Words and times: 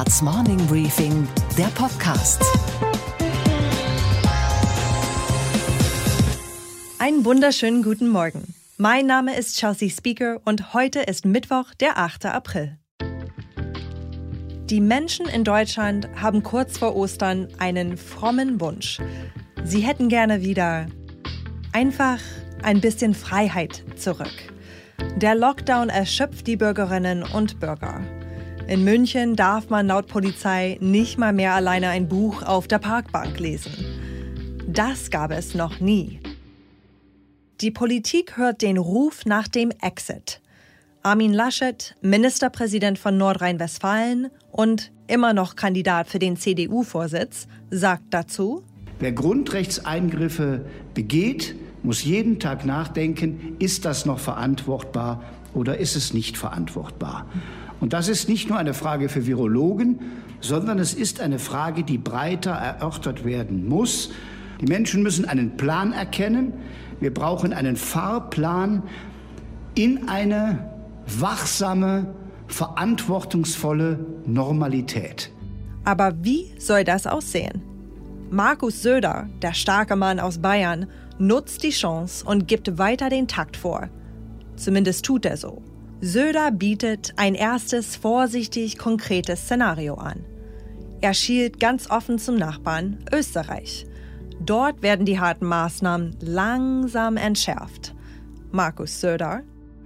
Handelsblatts 0.00 0.22
Morning 0.22 0.66
Briefing, 0.66 1.28
der 1.58 1.66
Podcast. 1.74 2.42
Einen 6.98 7.24
wunderschönen 7.26 7.82
guten 7.82 8.08
Morgen. 8.08 8.54
Mein 8.78 9.06
Name 9.06 9.36
ist 9.36 9.58
Chelsea 9.58 9.90
Speaker 9.90 10.40
und 10.46 10.72
heute 10.72 11.00
ist 11.00 11.26
Mittwoch, 11.26 11.74
der 11.80 11.98
8. 11.98 12.26
April. 12.26 12.78
Die 14.70 14.80
Menschen 14.80 15.26
in 15.26 15.44
Deutschland 15.44 16.08
haben 16.16 16.42
kurz 16.42 16.78
vor 16.78 16.96
Ostern 16.96 17.48
einen 17.58 17.98
frommen 17.98 18.58
Wunsch. 18.58 19.00
Sie 19.64 19.80
hätten 19.80 20.08
gerne 20.08 20.40
wieder 20.40 20.86
einfach 21.72 22.20
ein 22.62 22.80
bisschen 22.80 23.12
Freiheit 23.12 23.84
zurück. 23.96 24.32
Der 25.16 25.34
Lockdown 25.34 25.90
erschöpft 25.90 26.46
die 26.46 26.56
Bürgerinnen 26.56 27.22
und 27.22 27.60
Bürger. 27.60 28.00
In 28.70 28.84
München 28.84 29.34
darf 29.34 29.68
man 29.68 29.88
laut 29.88 30.06
Polizei 30.06 30.78
nicht 30.80 31.18
mal 31.18 31.32
mehr 31.32 31.54
alleine 31.54 31.88
ein 31.88 32.06
Buch 32.06 32.44
auf 32.44 32.68
der 32.68 32.78
Parkbank 32.78 33.40
lesen. 33.40 33.72
Das 34.68 35.10
gab 35.10 35.32
es 35.32 35.56
noch 35.56 35.80
nie. 35.80 36.20
Die 37.60 37.72
Politik 37.72 38.36
hört 38.36 38.62
den 38.62 38.78
Ruf 38.78 39.26
nach 39.26 39.48
dem 39.48 39.72
Exit. 39.82 40.40
Armin 41.02 41.32
Laschet, 41.32 41.96
Ministerpräsident 42.00 42.96
von 42.96 43.18
Nordrhein-Westfalen 43.18 44.28
und 44.52 44.92
immer 45.08 45.32
noch 45.32 45.56
Kandidat 45.56 46.06
für 46.06 46.20
den 46.20 46.36
CDU-Vorsitz, 46.36 47.48
sagt 47.72 48.04
dazu, 48.10 48.62
Wer 49.00 49.10
Grundrechtseingriffe 49.10 50.64
begeht, 50.94 51.56
muss 51.82 52.04
jeden 52.04 52.38
Tag 52.38 52.64
nachdenken, 52.64 53.56
ist 53.58 53.84
das 53.84 54.06
noch 54.06 54.20
verantwortbar 54.20 55.24
oder 55.54 55.78
ist 55.78 55.96
es 55.96 56.14
nicht 56.14 56.36
verantwortbar. 56.38 57.26
Und 57.80 57.94
das 57.94 58.08
ist 58.08 58.28
nicht 58.28 58.48
nur 58.48 58.58
eine 58.58 58.74
Frage 58.74 59.08
für 59.08 59.26
Virologen, 59.26 60.00
sondern 60.40 60.78
es 60.78 60.94
ist 60.94 61.20
eine 61.20 61.38
Frage, 61.38 61.82
die 61.82 61.98
breiter 61.98 62.52
erörtert 62.52 63.24
werden 63.24 63.66
muss. 63.66 64.10
Die 64.60 64.66
Menschen 64.66 65.02
müssen 65.02 65.24
einen 65.24 65.56
Plan 65.56 65.92
erkennen. 65.92 66.52
Wir 67.00 67.12
brauchen 67.12 67.52
einen 67.52 67.76
Fahrplan 67.76 68.82
in 69.74 70.08
eine 70.08 70.70
wachsame, 71.06 72.14
verantwortungsvolle 72.46 74.04
Normalität. 74.26 75.30
Aber 75.84 76.12
wie 76.22 76.52
soll 76.58 76.84
das 76.84 77.06
aussehen? 77.06 77.62
Markus 78.30 78.82
Söder, 78.82 79.28
der 79.40 79.54
starke 79.54 79.96
Mann 79.96 80.20
aus 80.20 80.38
Bayern, 80.38 80.86
nutzt 81.18 81.62
die 81.62 81.70
Chance 81.70 82.24
und 82.24 82.46
gibt 82.46 82.78
weiter 82.78 83.08
den 83.08 83.26
Takt 83.26 83.56
vor. 83.56 83.88
Zumindest 84.56 85.04
tut 85.04 85.24
er 85.24 85.36
so. 85.36 85.62
Söder 86.02 86.50
bietet 86.50 87.12
ein 87.16 87.34
erstes 87.34 87.94
vorsichtig 87.94 88.78
konkretes 88.78 89.42
Szenario 89.42 89.96
an. 89.96 90.24
Er 91.02 91.12
schielt 91.12 91.60
ganz 91.60 91.90
offen 91.90 92.18
zum 92.18 92.36
Nachbarn 92.36 93.04
Österreich. 93.12 93.84
Dort 94.40 94.80
werden 94.80 95.04
die 95.04 95.20
harten 95.20 95.44
Maßnahmen 95.44 96.16
langsam 96.20 97.18
entschärft. 97.18 97.94
Markus 98.50 98.98
Söder. 98.98 99.42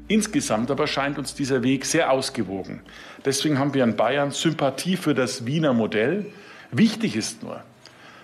Insgesamt 0.06 0.70
aber 0.70 0.86
scheint 0.86 1.18
uns 1.18 1.34
dieser 1.34 1.64
Weg 1.64 1.84
sehr 1.84 2.12
ausgewogen. 2.12 2.82
Deswegen 3.24 3.58
haben 3.58 3.74
wir 3.74 3.82
in 3.82 3.96
Bayern 3.96 4.30
Sympathie 4.30 4.96
für 4.96 5.14
das 5.14 5.46
Wiener 5.46 5.72
Modell. 5.72 6.26
Wichtig 6.70 7.16
ist 7.16 7.42
nur, 7.42 7.60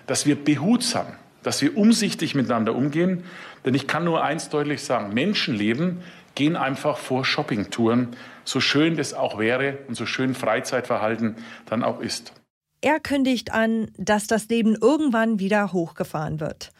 dass 0.07 0.25
wir 0.25 0.41
behutsam, 0.41 1.07
dass 1.43 1.61
wir 1.61 1.75
umsichtig 1.75 2.35
miteinander 2.35 2.73
umgehen. 2.73 3.25
Denn 3.65 3.73
ich 3.73 3.85
kann 3.85 4.05
nur 4.05 4.23
eins 4.23 4.47
deutlich 4.47 4.81
sagen, 4.81 5.13
Menschenleben 5.13 6.01
gehen 6.35 6.55
einfach 6.55 6.97
vor 6.97 7.25
Shoppingtouren, 7.25 8.15
so 8.43 8.59
schön 8.59 8.95
das 8.97 9.13
auch 9.13 9.37
wäre 9.37 9.79
und 9.87 9.95
so 9.95 10.05
schön 10.05 10.35
Freizeitverhalten 10.35 11.35
dann 11.65 11.83
auch 11.83 11.99
ist. 11.99 12.33
Er 12.81 12.99
kündigt 12.99 13.51
an, 13.51 13.91
dass 13.97 14.27
das 14.27 14.47
Leben 14.47 14.75
irgendwann 14.75 15.39
wieder 15.39 15.71
hochgefahren 15.71 16.39
wird. 16.39 16.71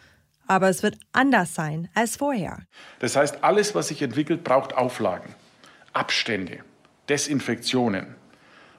Aber 0.48 0.68
es 0.68 0.84
wird 0.84 0.98
anders 1.12 1.54
sein 1.54 1.90
als 1.94 2.18
vorher. 2.18 2.60
Das 3.00 3.16
heißt, 3.16 3.44
alles, 3.44 3.76
was 3.76 3.90
sich 3.90 4.02
entwickelt, 4.02 4.44
braucht 4.44 4.74
Auflagen, 4.74 5.34
Abstände, 5.94 6.60
Desinfektionen. 7.08 8.16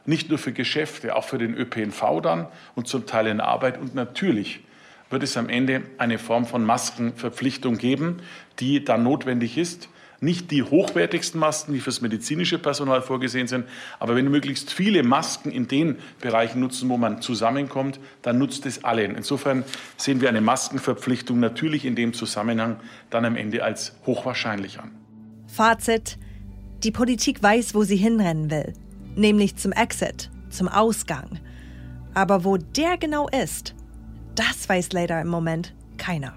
Nicht 0.04 0.28
nur 0.30 0.38
für 0.38 0.52
Geschäfte, 0.52 1.14
auch 1.14 1.24
für 1.24 1.38
den 1.38 1.54
ÖPNV 1.54 2.20
dann 2.22 2.48
und 2.74 2.88
zum 2.88 3.06
Teil 3.06 3.28
in 3.28 3.40
Arbeit. 3.40 3.78
Und 3.78 3.94
natürlich 3.94 4.64
wird 5.10 5.22
es 5.22 5.36
am 5.36 5.48
Ende 5.48 5.82
eine 5.98 6.18
Form 6.18 6.44
von 6.44 6.64
Maskenverpflichtung 6.64 7.78
geben, 7.78 8.20
die 8.58 8.84
dann 8.84 9.04
notwendig 9.04 9.56
ist 9.56 9.88
nicht 10.22 10.50
die 10.52 10.62
hochwertigsten 10.62 11.40
Masken, 11.40 11.74
die 11.74 11.80
fürs 11.80 12.00
medizinische 12.00 12.58
Personal 12.58 13.02
vorgesehen 13.02 13.48
sind, 13.48 13.66
aber 13.98 14.14
wenn 14.14 14.30
möglichst 14.30 14.72
viele 14.72 15.02
Masken 15.02 15.50
in 15.50 15.66
den 15.66 15.96
Bereichen 16.20 16.60
nutzen, 16.60 16.88
wo 16.88 16.96
man 16.96 17.20
zusammenkommt, 17.20 17.98
dann 18.22 18.38
nutzt 18.38 18.64
es 18.64 18.84
allen. 18.84 19.16
Insofern 19.16 19.64
sehen 19.96 20.20
wir 20.20 20.28
eine 20.28 20.40
Maskenverpflichtung 20.40 21.40
natürlich 21.40 21.84
in 21.84 21.96
dem 21.96 22.14
Zusammenhang 22.14 22.76
dann 23.10 23.24
am 23.24 23.36
Ende 23.36 23.64
als 23.64 23.94
hochwahrscheinlich 24.06 24.78
an. 24.78 24.92
Fazit. 25.48 26.18
Die 26.84 26.90
Politik 26.90 27.42
weiß, 27.42 27.74
wo 27.74 27.84
sie 27.84 27.96
hinrennen 27.96 28.50
will, 28.50 28.72
nämlich 29.14 29.56
zum 29.56 29.72
Exit, 29.72 30.30
zum 30.50 30.68
Ausgang. 30.68 31.38
Aber 32.14 32.44
wo 32.44 32.56
der 32.56 32.96
genau 32.96 33.28
ist, 33.28 33.74
das 34.34 34.68
weiß 34.68 34.92
leider 34.92 35.20
im 35.20 35.28
Moment 35.28 35.74
keiner. 35.96 36.34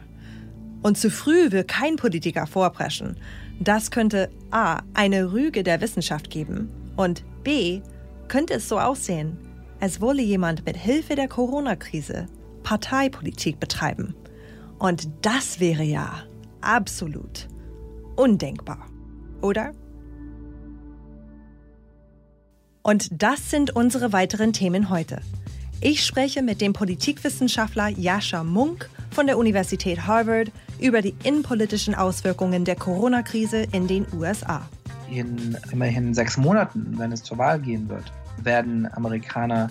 Und 0.82 0.98
zu 0.98 1.10
früh 1.10 1.52
will 1.52 1.64
kein 1.64 1.96
Politiker 1.96 2.46
vorpreschen. 2.46 3.18
Das 3.60 3.90
könnte 3.92 4.30
a. 4.52 4.82
eine 4.94 5.32
Rüge 5.32 5.64
der 5.64 5.82
Wissenschaft 5.82 6.30
geben 6.30 6.70
und 6.98 7.24
b. 7.44 7.82
könnte 8.28 8.56
es 8.56 8.68
so 8.68 8.80
aussehen, 8.80 9.38
als 9.80 10.02
wolle 10.02 10.22
jemand 10.22 10.66
mit 10.66 10.78
Hilfe 10.78 11.16
der 11.16 11.28
Corona-Krise 11.28 12.28
Parteipolitik 12.64 13.60
betreiben. 13.60 14.16
Und 14.80 15.08
das 15.22 15.60
wäre 15.60 15.84
ja 15.84 16.24
absolut 16.62 17.48
undenkbar, 18.16 18.88
oder? 19.42 19.72
Und 22.82 23.10
das 23.12 23.50
sind 23.50 23.76
unsere 23.76 24.14
weiteren 24.14 24.54
Themen 24.54 24.90
heute. 24.90 25.22
Ich 25.82 26.06
spreche 26.06 26.42
mit 26.42 26.62
dem 26.62 26.74
Politikwissenschaftler 26.74 27.90
Jascha 27.90 28.44
Munk 28.44 28.90
von 29.12 29.28
der 29.28 29.38
Universität 29.38 30.08
Harvard 30.08 30.52
über 30.80 31.02
die 31.02 31.16
innenpolitischen 31.24 31.96
Auswirkungen 31.96 32.66
der 32.66 32.76
Corona-Krise 32.76 33.68
in 33.72 33.88
den 33.88 34.06
USA. 34.14 34.68
In 35.10 35.58
immerhin 35.72 36.14
sechs 36.14 36.38
Monaten, 36.38 36.96
wenn 36.98 37.12
es 37.12 37.24
zur 37.24 37.38
Wahl 37.38 37.60
gehen 37.60 37.88
wird, 37.90 38.12
werden 38.42 38.88
Amerikaner 38.94 39.70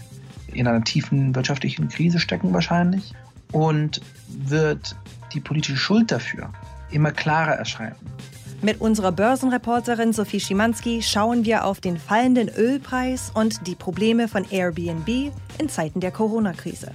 in 0.53 0.67
einer 0.67 0.85
tiefen 0.85 1.35
wirtschaftlichen 1.35 1.89
Krise 1.89 2.19
stecken 2.19 2.53
wahrscheinlich 2.53 3.13
und 3.53 4.01
wird 4.29 4.97
die 5.33 5.41
politische 5.41 5.77
Schuld 5.77 6.11
dafür 6.11 6.51
immer 6.91 7.11
klarer 7.11 7.55
erscheinen. 7.55 7.97
Mit 8.63 8.81
unserer 8.81 9.13
Börsenreporterin 9.13 10.13
Sophie 10.13 10.41
Schimanski 10.41 11.03
schauen 11.03 11.45
wir 11.45 11.67
auf 11.67 11.81
den 11.81 11.99
fallenden 11.99 12.49
Ölpreis 12.49 13.31
und 13.35 13.67
die 13.67 13.75
Probleme 13.75 14.27
von 14.27 14.47
Airbnb 14.51 15.33
in 15.59 15.69
Zeiten 15.69 16.01
der 16.01 16.13
Corona-Krise. 16.13 16.93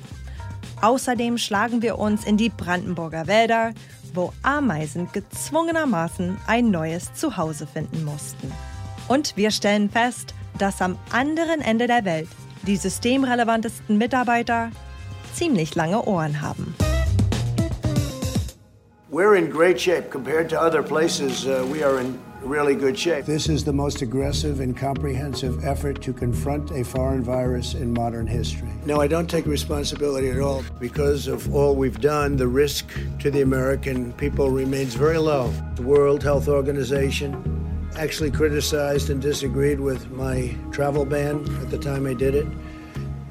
Außerdem 0.81 1.37
schlagen 1.37 1.81
wir 1.81 1.99
uns 1.99 2.25
in 2.25 2.37
die 2.37 2.49
Brandenburger 2.49 3.27
Wälder, 3.27 3.73
wo 4.19 4.33
Ameisen 4.43 5.07
gezwungenermaßen 5.13 6.37
ein 6.45 6.71
neues 6.71 7.13
Zuhause 7.13 7.65
finden 7.65 8.03
mussten. 8.03 8.51
Und 9.07 9.37
wir 9.37 9.49
stellen 9.51 9.89
fest, 9.89 10.35
dass 10.57 10.81
am 10.81 10.97
anderen 11.09 11.61
Ende 11.61 11.87
der 11.87 12.03
Welt 12.03 12.27
die 12.63 12.75
systemrelevantesten 12.75 13.97
Mitarbeiter 13.97 14.71
ziemlich 15.33 15.73
lange 15.75 16.03
Ohren 16.03 16.41
haben. 16.41 16.75
We're 19.09 19.37
in 19.37 19.49
great 19.49 19.79
shape 19.79 20.09
compared 20.11 20.49
to 20.49 20.57
other 20.57 20.83
places. 20.83 21.45
Uh, 21.45 21.65
we 21.71 21.83
are 21.83 21.99
in 21.99 22.19
really 22.41 22.75
good 22.75 22.97
shape. 22.97 23.25
This 23.25 23.49
is 23.49 23.63
the 23.63 23.73
most 23.73 24.01
aggressive 24.01 24.59
and 24.59 24.75
comprehensive 24.75 25.63
effort 25.65 26.01
to 26.01 26.13
confront 26.13 26.71
a 26.71 26.83
foreign 26.83 27.23
virus 27.23 27.73
in 27.73 27.93
modern 27.93 28.27
history. 28.27 28.69
No, 28.85 28.99
I 28.99 29.07
don't 29.07 29.29
take 29.29 29.45
responsibility 29.45 30.29
at 30.29 30.39
all. 30.39 30.63
Because 30.79 31.27
of 31.27 31.53
all 31.53 31.75
we've 31.75 31.99
done, 31.99 32.37
the 32.37 32.47
risk 32.47 32.87
to 33.19 33.29
the 33.29 33.41
American 33.41 34.13
people 34.13 34.49
remains 34.49 34.95
very 34.95 35.17
low. 35.17 35.51
The 35.75 35.83
World 35.83 36.23
Health 36.23 36.47
Organization 36.47 37.55
actually 37.97 38.31
criticized 38.31 39.09
and 39.09 39.21
disagreed 39.21 39.79
with 39.79 40.09
my 40.11 40.55
travel 40.71 41.05
ban 41.05 41.43
at 41.61 41.69
the 41.69 41.77
time 41.77 42.05
I 42.07 42.13
did 42.13 42.35
it. 42.35 42.47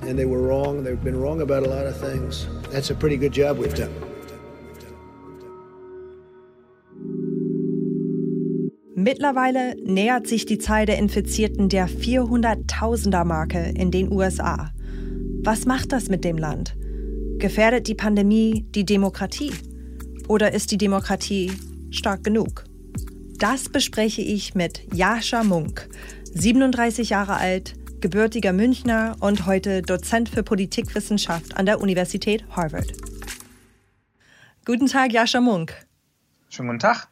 And 0.02 0.19
they 0.19 0.25
were 0.25 0.40
wrong. 0.40 0.84
They've 0.84 1.02
been 1.02 1.20
wrong 1.20 1.40
about 1.40 1.64
a 1.64 1.69
lot 1.69 1.87
of 1.87 1.99
things. 1.99 2.46
That's 2.70 2.90
a 2.90 2.94
pretty 2.94 3.16
good 3.16 3.32
job 3.32 3.58
we've 3.58 3.75
done. 3.75 4.07
Mittlerweile 9.00 9.77
nähert 9.77 10.27
sich 10.27 10.45
die 10.45 10.59
Zahl 10.59 10.85
der 10.85 10.99
Infizierten 10.99 11.69
der 11.69 11.89
400.000er-Marke 11.89 13.73
in 13.77 13.93
den 13.93 14.11
USA. 14.11 14.73
Was 15.45 15.67
macht 15.67 15.93
das 15.93 16.09
mit 16.09 16.25
dem 16.25 16.37
Land? 16.37 16.77
Gefährdet 17.39 17.87
die 17.87 17.95
Pandemie 17.95 18.67
die 18.71 18.85
Demokratie? 18.85 19.53
Oder 20.27 20.53
ist 20.53 20.73
die 20.73 20.79
Demokratie 20.79 21.53
stark 21.93 22.25
genug? 22.25 22.65
Das 23.39 23.69
bespreche 23.69 24.21
ich 24.23 24.56
mit 24.56 24.93
Jascha 24.93 25.45
Munk, 25.45 25.89
37 26.35 27.11
Jahre 27.11 27.37
alt, 27.37 27.75
gebürtiger 28.00 28.53
Münchner 28.53 29.15
und 29.21 29.47
heute 29.47 29.81
Dozent 29.83 30.29
für 30.29 30.43
Politikwissenschaft 30.43 31.56
an 31.56 31.67
der 31.67 31.81
Universität 31.81 32.45
Harvard. 32.50 32.93
Guten 34.65 34.87
Tag, 34.87 35.12
Jascha 35.12 35.41
Munk. 35.41 35.87
Schönen 36.49 36.71
guten 36.71 36.81
Tag. 36.81 37.09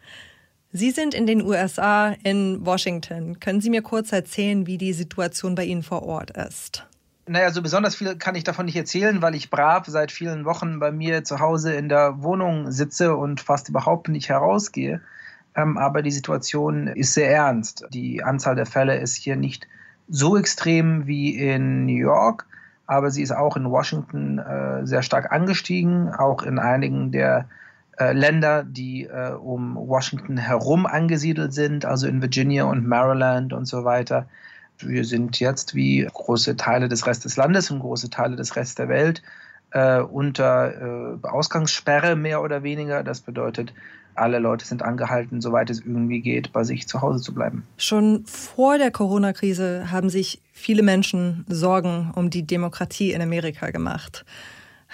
Sie 0.72 0.90
sind 0.90 1.14
in 1.14 1.26
den 1.26 1.42
USA, 1.42 2.14
in 2.22 2.64
Washington. 2.66 3.40
Können 3.40 3.60
Sie 3.60 3.70
mir 3.70 3.82
kurz 3.82 4.12
erzählen, 4.12 4.66
wie 4.66 4.78
die 4.78 4.92
Situation 4.92 5.54
bei 5.54 5.64
Ihnen 5.64 5.82
vor 5.82 6.02
Ort 6.02 6.32
ist? 6.32 6.86
Naja, 7.28 7.50
so 7.50 7.60
besonders 7.60 7.96
viel 7.96 8.16
kann 8.16 8.36
ich 8.36 8.44
davon 8.44 8.66
nicht 8.66 8.76
erzählen, 8.76 9.20
weil 9.20 9.34
ich 9.34 9.50
brav 9.50 9.86
seit 9.86 10.12
vielen 10.12 10.44
Wochen 10.44 10.78
bei 10.78 10.92
mir 10.92 11.24
zu 11.24 11.40
Hause 11.40 11.74
in 11.74 11.88
der 11.88 12.22
Wohnung 12.22 12.70
sitze 12.70 13.16
und 13.16 13.40
fast 13.40 13.68
überhaupt 13.68 14.08
nicht 14.08 14.28
herausgehe. 14.28 15.00
Ähm, 15.56 15.76
aber 15.78 16.02
die 16.02 16.12
Situation 16.12 16.86
ist 16.86 17.14
sehr 17.14 17.30
ernst. 17.30 17.84
Die 17.90 18.22
Anzahl 18.22 18.54
der 18.54 18.66
Fälle 18.66 18.98
ist 18.98 19.16
hier 19.16 19.34
nicht 19.34 19.66
so 20.08 20.36
extrem 20.36 21.06
wie 21.06 21.36
in 21.36 21.86
New 21.86 21.96
York, 21.96 22.46
aber 22.86 23.10
sie 23.10 23.22
ist 23.22 23.32
auch 23.32 23.56
in 23.56 23.70
Washington 23.70 24.38
äh, 24.38 24.86
sehr 24.86 25.02
stark 25.02 25.32
angestiegen, 25.32 26.12
auch 26.12 26.42
in 26.42 26.58
einigen 26.58 27.10
der 27.10 27.48
äh, 27.98 28.12
Länder, 28.12 28.64
die 28.64 29.04
äh, 29.04 29.32
um 29.32 29.76
Washington 29.76 30.36
herum 30.36 30.86
angesiedelt 30.86 31.52
sind, 31.52 31.84
also 31.84 32.06
in 32.06 32.20
Virginia 32.20 32.64
und 32.64 32.86
Maryland 32.86 33.52
und 33.52 33.66
so 33.66 33.84
weiter. 33.84 34.28
Wir 34.78 35.04
sind 35.04 35.40
jetzt 35.40 35.74
wie 35.74 36.06
große 36.12 36.56
Teile 36.56 36.88
des 36.88 37.06
Restes 37.06 37.32
des 37.32 37.36
Landes 37.36 37.70
und 37.70 37.80
große 37.80 38.10
Teile 38.10 38.36
des 38.36 38.56
Restes 38.56 38.74
der 38.74 38.88
Welt 38.88 39.22
äh, 39.70 40.00
unter 40.00 41.16
äh, 41.22 41.26
Ausgangssperre 41.26 42.16
mehr 42.16 42.42
oder 42.42 42.62
weniger. 42.62 43.02
Das 43.02 43.20
bedeutet, 43.20 43.72
alle 44.14 44.38
Leute 44.38 44.64
sind 44.64 44.82
angehalten, 44.82 45.40
soweit 45.40 45.70
es 45.70 45.80
irgendwie 45.80 46.20
geht, 46.20 46.52
bei 46.52 46.64
sich 46.64 46.88
zu 46.88 47.02
Hause 47.02 47.22
zu 47.22 47.34
bleiben. 47.34 47.64
Schon 47.76 48.24
vor 48.26 48.78
der 48.78 48.90
Corona-Krise 48.90 49.90
haben 49.90 50.08
sich 50.08 50.40
viele 50.52 50.82
Menschen 50.82 51.44
Sorgen 51.48 52.12
um 52.14 52.30
die 52.30 52.46
Demokratie 52.46 53.12
in 53.12 53.22
Amerika 53.22 53.70
gemacht. 53.70 54.24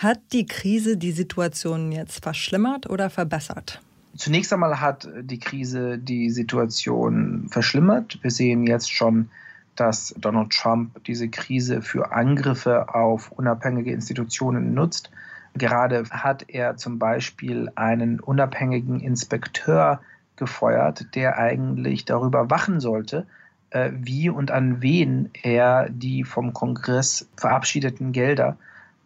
Hat 0.03 0.21
die 0.33 0.47
Krise 0.47 0.97
die 0.97 1.13
Situation 1.13 1.93
jetzt 1.93 2.23
verschlimmert 2.23 2.91
oder 2.91 3.09
verbessert? 3.09 3.81
Zunächst 4.17 4.53
einmal 4.53 4.81
hat 4.81 5.09
die 5.23 5.39
Krise 5.39 5.97
die 5.99 6.31
Situation 6.31 7.49
verschlimmert. 7.49 8.19
Wir 8.23 8.31
sehen 8.31 8.67
jetzt 8.67 8.93
schon 8.93 9.31
dass 9.77 10.15
Donald 10.19 10.51
Trump 10.51 11.03
diese 11.05 11.29
Krise 11.29 11.83
für 11.83 12.13
Angriffe 12.13 12.95
auf 12.95 13.33
unabhängige 13.33 13.93
Institutionen 13.93 14.75
nutzt. 14.75 15.11
Gerade 15.55 16.05
hat 16.11 16.45
er 16.49 16.77
zum 16.77 16.99
Beispiel 16.99 17.71
einen 17.75 18.21
unabhängigen 18.21 19.01
Inspekteur 19.01 20.01
gefeuert, 20.37 21.15
der 21.15 21.39
eigentlich 21.39 22.05
darüber 22.05 22.51
wachen 22.51 22.81
sollte, 22.81 23.27
äh, 23.71 23.91
wie 23.95 24.29
und 24.31 24.51
an 24.51 24.83
wen 24.83 25.31
er 25.43 25.89
die 25.91 26.25
vom 26.25 26.53
Kongress 26.53 27.29
verabschiedeten 27.37 28.13
Gelder 28.13 28.57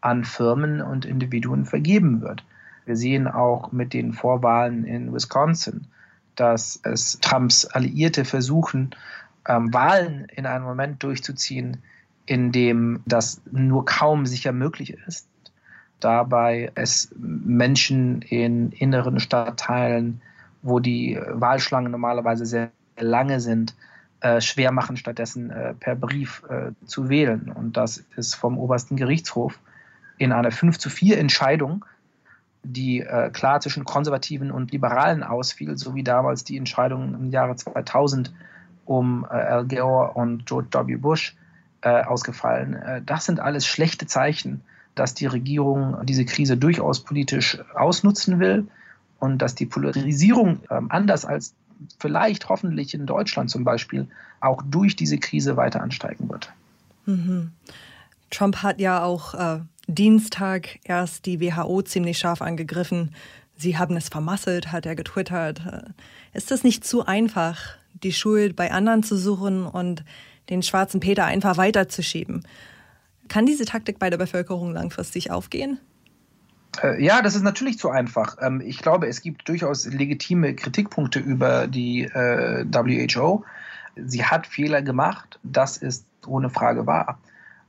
an 0.01 0.25
Firmen 0.25 0.81
und 0.81 1.05
Individuen 1.05 1.65
vergeben 1.65 2.21
wird. 2.21 2.45
Wir 2.85 2.97
sehen 2.97 3.27
auch 3.27 3.73
mit 3.73 3.93
den 3.93 4.13
Vorwahlen 4.13 4.85
in 4.85 5.13
Wisconsin, 5.13 5.87
dass 6.37 6.79
es 6.85 7.19
Trumps 7.21 7.65
Alliierte 7.65 8.25
versuchen, 8.25 8.95
ähm, 9.49 9.73
Wahlen 9.73 10.27
in 10.35 10.47
einem 10.47 10.65
Moment 10.65 11.03
durchzuziehen, 11.03 11.79
in 12.27 12.53
dem 12.53 13.01
das 13.07 13.41
nur 13.51 13.85
kaum 13.85 14.27
sicher 14.27 14.53
möglich 14.53 14.97
ist. 15.07 15.29
Dabei 16.01 16.71
es 16.75 17.11
Menschen 17.17 18.23
in 18.23 18.71
inneren 18.73 19.19
Stadtteilen, 19.19 20.21
wo 20.63 20.79
die 20.79 21.19
Wahlschlangen 21.33 21.91
normalerweise 21.91 22.45
sehr 22.45 22.71
lange 22.99 23.41
sind, 23.41 23.75
äh, 24.21 24.41
schwer 24.41 24.73
machen, 24.73 24.97
stattdessen 24.97 25.51
äh, 25.51 25.75
per 25.75 25.95
Brief 25.95 26.43
äh, 26.49 26.73
zu 26.87 27.09
wählen. 27.09 27.51
Und 27.55 27.77
das 27.77 28.05
ist 28.17 28.35
vom 28.35 28.59
obersten 28.59 28.97
Gerichtshof 28.97 29.59
in 30.19 30.33
einer 30.33 30.51
5 30.51 30.79
zu 30.79 30.91
4 30.91 31.19
Entscheidung, 31.19 31.85
die 32.63 33.01
äh, 33.01 33.31
klar 33.31 33.61
zwischen 33.61 33.85
Konservativen 33.85 34.51
und 34.51 34.73
Liberalen 34.73 35.23
ausfiel, 35.23 35.77
so 35.77 35.95
wie 35.95 36.03
damals 36.03 36.45
die 36.45 36.57
Entscheidung 36.57 37.15
im 37.15 37.31
Jahre 37.31 37.57
2000 37.57 38.33
um 38.85 39.27
äh, 39.29 39.35
Al 39.35 39.67
Gore 39.67 40.13
und 40.13 40.47
George 40.47 40.69
W. 40.73 40.97
Bush 40.97 41.37
äh, 41.83 42.03
ausgefallen. 42.03 42.75
Äh, 42.75 43.03
das 43.05 43.27
sind 43.27 43.41
alles 43.41 43.67
schlechte 43.67 44.07
Zeichen, 44.07 44.63
dass 44.95 45.15
die 45.15 45.27
Regierung 45.27 45.99
diese 46.05 46.25
Krise 46.25 46.57
durchaus 46.57 47.01
politisch 47.01 47.59
ausnutzen 47.75 48.41
will 48.41 48.67
und 49.19 49.39
dass 49.39 49.55
die 49.55 49.67
Polarisierung 49.67 50.61
ähm, 50.71 50.87
anders 50.91 51.25
als 51.25 51.55
vielleicht 51.99 52.49
hoffentlich 52.49 52.95
in 52.95 53.07
Deutschland 53.07 53.51
zum 53.51 53.65
Beispiel 53.65 54.09
auch 54.41 54.63
durch 54.63 54.97
diese 54.97 55.19
Krise 55.19 55.57
weiter 55.57 55.83
ansteigen 55.83 56.29
wird. 56.29 56.53
Mhm. 57.05 57.53
Trump 58.31 58.63
hat 58.63 58.81
ja 58.81 59.03
auch 59.03 59.35
äh, 59.35 59.61
Dienstag 59.87 60.81
erst 60.85 61.27
die 61.27 61.41
WHO 61.41 61.83
ziemlich 61.83 62.19
scharf 62.19 62.43
angegriffen. 62.43 63.15
Sie 63.57 63.79
haben 63.79 63.97
es 63.97 64.09
vermasselt, 64.09 64.73
hat 64.73 64.87
er 64.87 64.97
getwittert. 64.97 65.65
Äh, 65.67 66.37
ist 66.37 66.51
das 66.51 66.65
nicht 66.65 66.85
zu 66.85 67.07
einfach, 67.07 67.77
die 68.03 68.13
Schuld 68.13 68.57
bei 68.57 68.73
anderen 68.73 69.03
zu 69.03 69.17
suchen 69.17 69.67
und 69.67 70.05
den 70.51 70.63
schwarzen 70.63 71.01
Peter 71.01 71.25
einfach 71.25 71.57
weiterzuschieben. 71.57 72.47
Kann 73.29 73.47
diese 73.47 73.65
Taktik 73.65 73.99
bei 73.99 74.11
der 74.11 74.19
Bevölkerung 74.19 74.73
langfristig 74.73 75.31
aufgehen? 75.31 75.81
Äh, 76.83 77.03
ja, 77.03 77.23
das 77.23 77.35
ist 77.35 77.43
natürlich 77.43 77.79
zu 77.79 77.91
einfach. 77.91 78.37
Ähm, 78.41 78.61
ich 78.61 78.79
glaube, 78.79 79.07
es 79.07 79.23
gibt 79.23 79.49
durchaus 79.49 79.87
legitime 79.87 80.55
Kritikpunkte 80.55 81.19
über 81.19 81.67
die 81.67 82.05
äh, 82.05 82.65
WHO. 82.69 83.45
Sie 83.97 84.25
hat 84.25 84.47
Fehler 84.47 84.83
gemacht, 84.83 85.41
das 85.43 85.79
ist 85.79 86.05
ohne 86.27 86.51
Frage 86.51 86.87
wahr. 86.87 87.19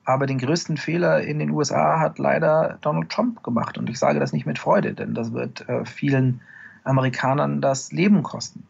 Aber 0.07 0.25
den 0.25 0.37
größten 0.37 0.77
Fehler 0.77 1.21
in 1.21 1.37
den 1.37 1.49
USA 1.49 1.99
hat 1.99 2.17
leider 2.17 2.77
Donald 2.79 3.09
Trump 3.09 3.43
gemacht. 3.43 3.77
Und 3.77 3.89
ich 3.89 3.99
sage 3.99 4.21
das 4.21 4.31
nicht 4.31 4.45
mit 4.45 4.57
Freude, 4.57 4.93
denn 4.93 5.13
das 5.13 5.33
wird 5.33 5.67
äh, 5.67 5.83
vielen 5.83 6.39
Amerikanern 6.85 7.59
das 7.59 7.91
Leben 7.91 8.23
kosten. 8.23 8.65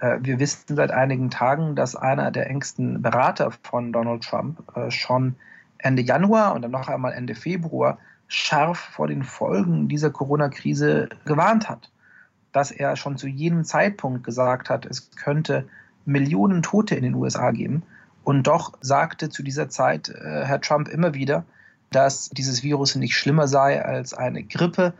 Äh, 0.00 0.18
wir 0.22 0.40
wissen 0.40 0.74
seit 0.74 0.90
einigen 0.90 1.30
Tagen, 1.30 1.76
dass 1.76 1.94
einer 1.94 2.32
der 2.32 2.50
engsten 2.50 3.00
Berater 3.00 3.52
von 3.62 3.92
Donald 3.92 4.24
Trump 4.24 4.60
äh, 4.76 4.90
schon 4.90 5.36
Ende 5.78 6.02
Januar 6.02 6.52
und 6.56 6.62
dann 6.62 6.72
noch 6.72 6.88
einmal 6.88 7.12
Ende 7.12 7.36
Februar 7.36 7.98
scharf 8.26 8.80
vor 8.80 9.06
den 9.06 9.22
Folgen 9.22 9.86
dieser 9.86 10.10
Corona-Krise 10.10 11.10
gewarnt 11.26 11.68
hat. 11.68 11.92
Dass 12.50 12.72
er 12.72 12.96
schon 12.96 13.16
zu 13.16 13.28
jenem 13.28 13.62
Zeitpunkt 13.62 14.24
gesagt 14.24 14.68
hat, 14.68 14.84
es 14.84 15.12
könnte 15.12 15.68
Millionen 16.06 16.62
Tote 16.62 16.96
in 16.96 17.04
den 17.04 17.14
USA 17.14 17.52
geben. 17.52 17.84
Und 18.24 18.46
doch 18.46 18.72
sagte 18.80 19.30
zu 19.30 19.42
dieser 19.42 19.68
Zeit 19.68 20.08
äh, 20.08 20.44
Herr 20.44 20.60
Trump 20.60 20.88
immer 20.88 21.14
wieder, 21.14 21.44
dass 21.90 22.30
dieses 22.30 22.62
Virus 22.62 22.94
nicht 22.94 23.14
schlimmer 23.14 23.48
sei 23.48 23.84
als 23.84 24.14
eine 24.14 24.42
Grippe, 24.42 24.92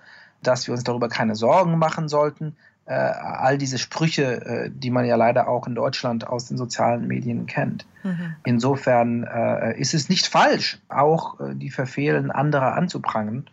dass 0.42 0.66
wir 0.66 0.74
uns 0.74 0.84
darüber 0.84 1.08
keine 1.08 1.36
Sorgen 1.36 1.78
machen 1.78 2.08
sollten, 2.08 2.56
äh, 2.86 2.94
all 2.94 3.56
diese 3.56 3.78
Sprüche, 3.78 4.44
äh, 4.44 4.70
die 4.72 4.90
man 4.90 5.04
ja 5.04 5.14
leider 5.14 5.48
auch 5.48 5.66
in 5.66 5.74
Deutschland 5.74 6.26
aus 6.26 6.48
den 6.48 6.56
sozialen 6.56 7.06
Medien 7.06 7.46
kennt. 7.46 7.86
Mhm. 8.02 8.34
Insofern 8.44 9.24
äh, 9.24 9.78
ist 9.78 9.94
es 9.94 10.08
nicht 10.08 10.26
falsch, 10.26 10.78
auch 10.88 11.38
äh, 11.38 11.54
die 11.54 11.70
Verfehlen 11.70 12.30
anderer 12.30 12.74
anzuprangern. 12.74 13.48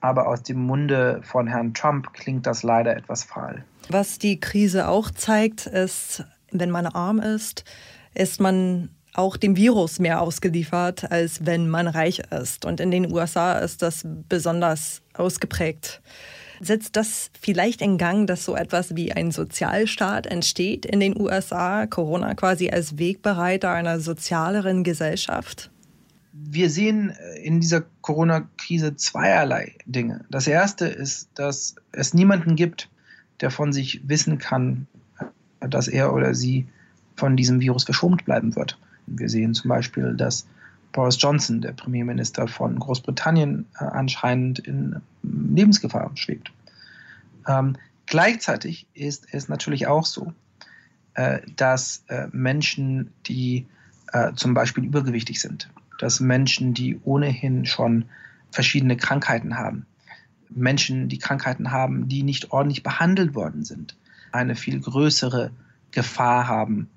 Aber 0.00 0.28
aus 0.28 0.44
dem 0.44 0.64
Munde 0.64 1.20
von 1.22 1.48
Herrn 1.48 1.74
Trump 1.74 2.14
klingt 2.14 2.46
das 2.46 2.62
leider 2.62 2.96
etwas 2.96 3.24
fahl. 3.24 3.64
Was 3.90 4.18
die 4.18 4.38
Krise 4.38 4.88
auch 4.88 5.10
zeigt, 5.10 5.66
ist, 5.66 6.24
wenn 6.52 6.70
man 6.70 6.86
arm 6.86 7.18
ist, 7.18 7.64
ist 8.14 8.40
man 8.40 8.90
auch 9.14 9.36
dem 9.36 9.56
Virus 9.56 9.98
mehr 9.98 10.20
ausgeliefert, 10.20 11.10
als 11.10 11.44
wenn 11.46 11.68
man 11.68 11.88
reich 11.88 12.20
ist. 12.30 12.64
Und 12.64 12.80
in 12.80 12.90
den 12.90 13.12
USA 13.12 13.58
ist 13.58 13.82
das 13.82 14.06
besonders 14.28 15.02
ausgeprägt. 15.14 16.00
Setzt 16.60 16.96
das 16.96 17.30
vielleicht 17.40 17.82
in 17.82 17.98
Gang, 17.98 18.26
dass 18.26 18.44
so 18.44 18.56
etwas 18.56 18.96
wie 18.96 19.12
ein 19.12 19.30
Sozialstaat 19.30 20.26
entsteht 20.26 20.86
in 20.86 21.00
den 21.00 21.18
USA, 21.18 21.86
Corona 21.86 22.34
quasi 22.34 22.70
als 22.70 22.98
Wegbereiter 22.98 23.70
einer 23.70 24.00
sozialeren 24.00 24.82
Gesellschaft? 24.82 25.70
Wir 26.32 26.70
sehen 26.70 27.12
in 27.42 27.60
dieser 27.60 27.84
Corona-Krise 28.00 28.96
zweierlei 28.96 29.74
Dinge. 29.86 30.24
Das 30.30 30.46
erste 30.46 30.86
ist, 30.86 31.30
dass 31.34 31.76
es 31.92 32.14
niemanden 32.14 32.56
gibt, 32.56 32.88
der 33.40 33.50
von 33.50 33.72
sich 33.72 34.00
wissen 34.08 34.38
kann, 34.38 34.86
dass 35.60 35.88
er 35.88 36.12
oder 36.12 36.34
sie 36.34 36.66
von 37.16 37.36
diesem 37.36 37.60
Virus 37.60 37.84
verschont 37.84 38.24
bleiben 38.24 38.54
wird. 38.56 38.78
Wir 39.10 39.28
sehen 39.28 39.54
zum 39.54 39.68
Beispiel, 39.68 40.14
dass 40.14 40.46
Boris 40.92 41.20
Johnson, 41.20 41.60
der 41.60 41.72
Premierminister 41.72 42.48
von 42.48 42.78
Großbritannien, 42.78 43.66
äh, 43.78 43.84
anscheinend 43.84 44.58
in 44.58 44.96
Lebensgefahr 45.22 46.10
schwebt. 46.14 46.52
Ähm, 47.46 47.76
gleichzeitig 48.06 48.86
ist 48.94 49.26
es 49.32 49.48
natürlich 49.48 49.86
auch 49.86 50.04
so, 50.04 50.32
äh, 51.14 51.40
dass 51.56 52.04
äh, 52.08 52.28
Menschen, 52.32 53.12
die 53.26 53.66
äh, 54.12 54.32
zum 54.34 54.54
Beispiel 54.54 54.84
übergewichtig 54.84 55.40
sind, 55.40 55.68
dass 55.98 56.20
Menschen, 56.20 56.74
die 56.74 57.00
ohnehin 57.04 57.66
schon 57.66 58.06
verschiedene 58.50 58.96
Krankheiten 58.96 59.58
haben, 59.58 59.86
Menschen, 60.48 61.08
die 61.08 61.18
Krankheiten 61.18 61.70
haben, 61.70 62.08
die 62.08 62.22
nicht 62.22 62.52
ordentlich 62.52 62.82
behandelt 62.82 63.34
worden 63.34 63.64
sind, 63.64 63.96
eine 64.32 64.54
viel 64.54 64.80
größere 64.80 65.50
Gefahr 65.90 66.46
haben, 66.46 66.88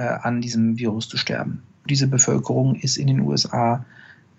äh, 0.00 0.18
an 0.22 0.40
diesem 0.40 0.78
Virus 0.78 1.08
zu 1.08 1.18
sterben. 1.18 1.62
Diese 1.84 2.06
Bevölkerung 2.06 2.74
ist 2.74 2.96
in 2.96 3.06
den 3.06 3.20
USA 3.20 3.84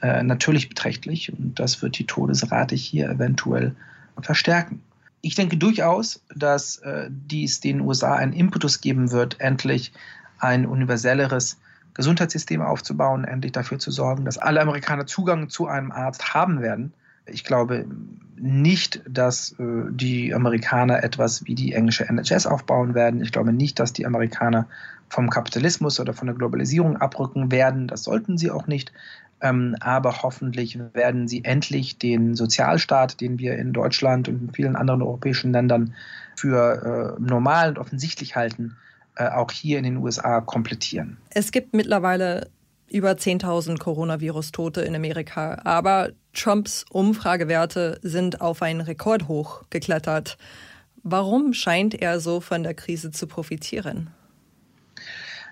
äh, 0.02 0.24
natürlich 0.24 0.70
beträchtlich 0.70 1.32
und 1.32 1.60
das 1.60 1.84
wird 1.84 2.00
die 2.00 2.08
Todesrate 2.08 2.74
hier 2.76 3.10
eventuell 3.10 3.76
verstärken. 4.22 4.82
Ich 5.22 5.36
denke 5.36 5.58
durchaus, 5.58 6.24
dass 6.36 6.78
äh, 6.78 7.10
dies 7.12 7.60
den 7.60 7.82
USA 7.82 8.16
einen 8.16 8.34
Impetus 8.34 8.82
geben 8.82 9.12
wird, 9.12 9.40
endlich 9.40 9.94
ein 10.40 10.66
universelleres 10.66 11.60
Gesundheitssystem 11.94 12.62
aufzubauen, 12.62 13.24
endlich 13.24 13.52
dafür 13.52 13.78
zu 13.78 13.92
sorgen, 13.92 14.26
dass 14.26 14.40
alle 14.40 14.62
Amerikaner 14.62 15.06
Zugang 15.06 15.50
zu 15.50 15.68
einem 15.68 15.92
Arzt 15.92 16.34
haben 16.34 16.62
werden. 16.62 16.94
Ich 17.32 17.44
glaube 17.44 17.86
nicht, 18.42 19.02
dass 19.08 19.52
äh, 19.60 19.84
die 19.92 20.34
Amerikaner 20.34 21.04
etwas 21.04 21.46
wie 21.46 21.56
die 21.56 21.74
englische 21.74 22.06
NHS 22.06 22.48
aufbauen 22.48 22.96
werden. 22.96 23.22
Ich 23.22 23.32
glaube 23.32 23.54
nicht, 23.54 23.80
dass 23.80 23.94
die 23.94 24.06
Amerikaner 24.06 24.68
vom 25.10 25.30
Kapitalismus 25.30 26.00
oder 26.00 26.14
von 26.14 26.28
der 26.28 26.36
Globalisierung 26.36 26.98
abrücken 26.98 27.52
werden. 27.52 27.88
Das 27.88 28.04
sollten 28.04 28.38
sie 28.38 28.50
auch 28.50 28.66
nicht. 28.66 28.92
Ähm, 29.42 29.76
aber 29.80 30.22
hoffentlich 30.24 30.78
werden 30.94 31.28
sie 31.28 31.44
endlich 31.44 31.98
den 31.98 32.36
Sozialstaat, 32.36 33.22
den 33.22 33.40
wir 33.40 33.58
in 33.58 33.74
Deutschland 33.74 34.28
und 34.28 34.42
in 34.42 34.54
vielen 34.54 34.76
anderen 34.76 35.02
europäischen 35.02 35.52
Ländern 35.52 35.94
für 36.36 37.18
äh, 37.18 37.22
normal 37.22 37.70
und 37.70 37.80
offensichtlich 37.80 38.36
halten, 38.36 38.78
äh, 39.16 39.28
auch 39.28 39.52
hier 39.52 39.78
in 39.78 39.84
den 39.84 39.98
USA 39.98 40.42
komplettieren. 40.42 41.18
Es 41.32 41.52
gibt 41.52 41.74
mittlerweile 41.74 42.50
über 42.92 43.12
10.000 43.12 43.80
Coronavirus-Tote 43.80 44.82
in 44.82 44.96
Amerika, 44.96 45.62
aber 45.64 46.12
Trumps 46.34 46.86
Umfragewerte 46.90 48.00
sind 48.02 48.42
auf 48.42 48.62
einen 48.62 48.82
Rekordhoch 48.82 49.64
geklettert. 49.70 50.38
Warum 51.04 51.54
scheint 51.54 52.00
er 52.00 52.20
so 52.20 52.42
von 52.42 52.64
der 52.64 52.74
Krise 52.74 53.12
zu 53.12 53.28
profitieren? 53.28 54.10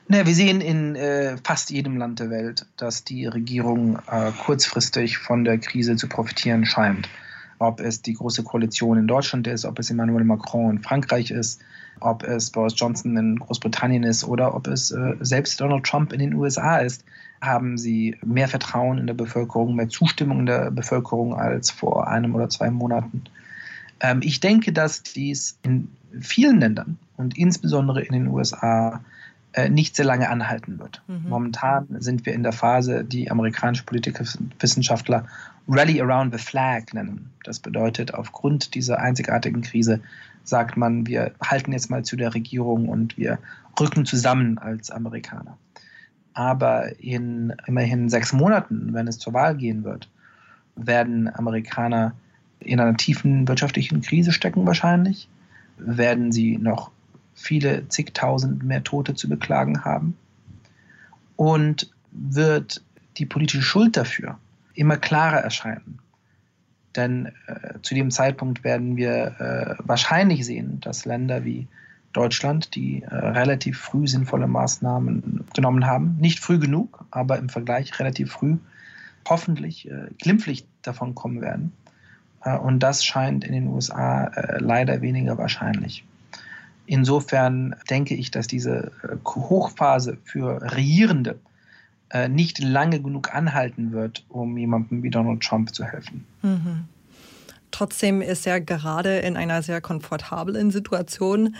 Na, 0.08 0.25
wir 0.25 0.34
sehen 0.34 0.60
in 0.60 0.96
äh, 0.96 1.38
fast 1.43 1.69
jedem 1.69 1.98
Land 1.98 2.19
der 2.19 2.29
Welt, 2.29 2.65
dass 2.77 3.03
die 3.03 3.27
Regierung 3.27 4.00
äh, 4.10 4.31
kurzfristig 4.31 5.19
von 5.19 5.46
der 5.46 5.60
Krise 5.60 5.96
zu 5.96 6.10
profitieren 6.10 6.65
scheint. 6.65 7.08
Ob 7.60 7.79
es 7.79 8.01
die 8.01 8.13
Große 8.13 8.43
Koalition 8.43 8.98
in 8.98 9.08
Deutschland 9.08 9.46
ist, 9.48 9.65
ob 9.65 9.77
es 9.79 9.91
Emmanuel 9.91 10.24
Macron 10.24 10.77
in 10.77 10.81
Frankreich 10.81 11.29
ist, 11.29 11.62
ob 12.01 12.23
es 12.23 12.49
Boris 12.51 12.73
Johnson 12.75 13.17
in 13.17 13.39
Großbritannien 13.39 14.03
ist 14.03 14.23
oder 14.23 14.55
ob 14.55 14.67
es 14.67 14.91
äh, 14.91 15.15
selbst 15.19 15.59
Donald 15.61 15.85
Trump 15.85 16.13
in 16.13 16.19
den 16.19 16.33
USA 16.33 16.77
ist, 16.77 17.03
haben 17.41 17.77
sie 17.77 18.17
mehr 18.25 18.47
Vertrauen 18.47 18.97
in 18.97 19.07
der 19.07 19.13
Bevölkerung, 19.13 19.75
mehr 19.75 19.89
Zustimmung 19.89 20.41
in 20.41 20.45
der 20.45 20.71
Bevölkerung 20.71 21.33
als 21.33 21.71
vor 21.71 22.07
einem 22.07 22.35
oder 22.35 22.49
zwei 22.49 22.69
Monaten. 22.69 23.23
Ähm, 24.01 24.19
ich 24.23 24.39
denke, 24.39 24.73
dass 24.73 25.03
dies 25.03 25.57
in 25.63 25.89
vielen 26.19 26.59
Ländern 26.59 26.97
und 27.17 27.37
insbesondere 27.37 28.01
in 28.01 28.13
den 28.13 28.27
USA 28.27 29.01
äh, 29.53 29.69
nicht 29.69 29.95
sehr 29.95 30.05
lange 30.05 30.29
anhalten 30.29 30.79
wird. 30.79 31.01
Mhm. 31.07 31.29
Momentan 31.29 31.87
sind 31.99 32.25
wir 32.25 32.33
in 32.33 32.43
der 32.43 32.51
Phase, 32.51 33.03
die 33.03 33.31
amerikanische 33.31 33.83
Politiker, 33.83 34.23
Wissenschaftler 34.59 35.25
Rally 35.67 36.01
Around 36.01 36.33
the 36.33 36.43
Flag 36.43 36.93
nennen. 36.93 37.31
Das 37.43 37.59
bedeutet, 37.59 38.13
aufgrund 38.13 38.75
dieser 38.75 38.99
einzigartigen 38.99 39.61
Krise 39.61 40.01
sagt 40.43 40.77
man, 40.77 41.08
wir 41.08 41.34
halten 41.41 41.72
jetzt 41.72 41.89
mal 41.89 42.03
zu 42.03 42.15
der 42.15 42.34
Regierung 42.34 42.89
und 42.89 43.17
wir 43.17 43.39
rücken 43.79 44.05
zusammen 44.05 44.58
als 44.58 44.91
Amerikaner. 44.91 45.58
Aber 46.34 47.00
in 47.00 47.53
immerhin 47.65 48.10
sechs 48.10 48.34
Monaten, 48.34 48.93
wenn 48.93 49.08
es 49.08 49.19
zur 49.19 49.34
Wahl 49.34 49.55
gehen 49.55 49.84
wird, 49.84 50.10
werden 50.75 51.34
Amerikaner 51.34 52.13
in 52.60 52.79
einer 52.79 52.98
tiefen 52.98 53.48
wirtschaftlichen 53.48 54.01
Krise 54.01 54.31
stecken 54.31 54.65
wahrscheinlich, 54.65 55.29
werden 55.77 56.31
sie 56.31 56.58
noch 56.58 56.91
viele 57.34 57.88
zigtausend 57.88 58.63
mehr 58.63 58.84
Tote 58.84 59.15
zu 59.15 59.29
beklagen 59.29 59.86
haben 59.86 60.17
und 61.36 61.89
wird 62.12 62.84
die 63.17 63.25
politische 63.25 63.62
Schuld 63.62 63.96
dafür 63.96 64.38
immer 64.74 64.98
klarer 64.98 65.38
erscheinen. 65.38 66.00
Denn 66.96 67.27
äh, 67.48 67.79
zu 67.81 67.93
dem 67.93 68.12
Zeitpunkt 68.12 68.63
werden 68.63 68.98
wir 68.98 69.36
äh, 69.39 69.84
wahrscheinlich 69.84 70.46
sehen, 70.46 70.79
dass 70.81 71.05
Länder 71.05 71.46
wie 71.46 71.67
Deutschland, 72.13 72.75
die 72.75 73.03
äh, 73.03 73.13
relativ 73.13 73.79
früh 73.79 74.08
sinnvolle 74.08 74.48
Maßnahmen 74.48 75.46
genommen 75.53 75.86
haben, 75.86 76.17
nicht 76.19 76.39
früh 76.39 76.58
genug, 76.58 77.05
aber 77.12 77.38
im 77.38 77.50
Vergleich 77.50 78.00
relativ 78.00 78.31
früh, 78.31 78.58
hoffentlich 79.27 79.89
äh, 79.89 80.08
glimpflich 80.17 80.65
davon 80.81 81.13
kommen 81.13 81.41
werden. 81.41 81.72
Äh, 82.43 82.58
und 82.58 82.79
das 82.79 83.05
scheint 83.05 83.43
in 83.43 83.53
den 83.53 83.67
USA 83.67 84.25
äh, 84.25 84.58
leider 84.60 85.01
weniger 85.01 85.38
wahrscheinlich. 85.38 86.03
Insofern 86.88 87.75
denke 87.91 88.15
ich, 88.15 88.31
dass 88.31 88.48
diese 88.48 88.91
Hochphase 89.24 90.17
für 90.24 90.60
Regierende 90.75 91.39
äh, 92.09 92.27
nicht 92.27 92.59
lange 92.59 93.01
genug 93.01 93.33
anhalten 93.33 93.91
wird, 93.91 94.25
um 94.29 94.57
jemandem 94.57 95.03
wie 95.03 95.09
Donald 95.09 95.41
Trump 95.41 95.73
zu 95.73 95.83
helfen. 95.83 96.25
Mhm. 96.41 96.85
Trotzdem 97.71 98.21
ist 98.21 98.47
er 98.47 98.61
gerade 98.61 99.19
in 99.19 99.37
einer 99.37 99.61
sehr 99.61 99.81
komfortablen 99.81 100.71
Situation. 100.71 101.55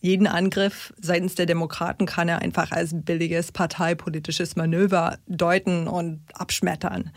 Jeden 0.00 0.28
Angriff 0.28 0.94
seitens 1.00 1.34
der 1.34 1.46
Demokraten 1.46 2.06
kann 2.06 2.28
er 2.28 2.40
einfach 2.40 2.70
als 2.70 2.90
billiges 2.94 3.50
parteipolitisches 3.50 4.54
Manöver 4.54 5.18
deuten 5.26 5.88
und 5.88 6.20
abschmettern. 6.34 7.10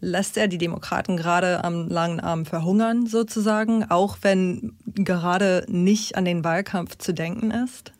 Lässt 0.00 0.36
er 0.36 0.46
die 0.46 0.58
Demokraten 0.58 1.16
gerade 1.16 1.64
am 1.64 1.88
langen 1.88 2.20
Arm 2.20 2.46
verhungern, 2.46 3.06
sozusagen, 3.06 3.90
auch 3.90 4.18
wenn 4.22 4.76
gerade 4.86 5.66
nicht 5.68 6.16
an 6.16 6.24
den 6.24 6.44
Wahlkampf 6.44 6.98
zu 6.98 7.12
denken 7.12 7.50
ist? 7.50 7.92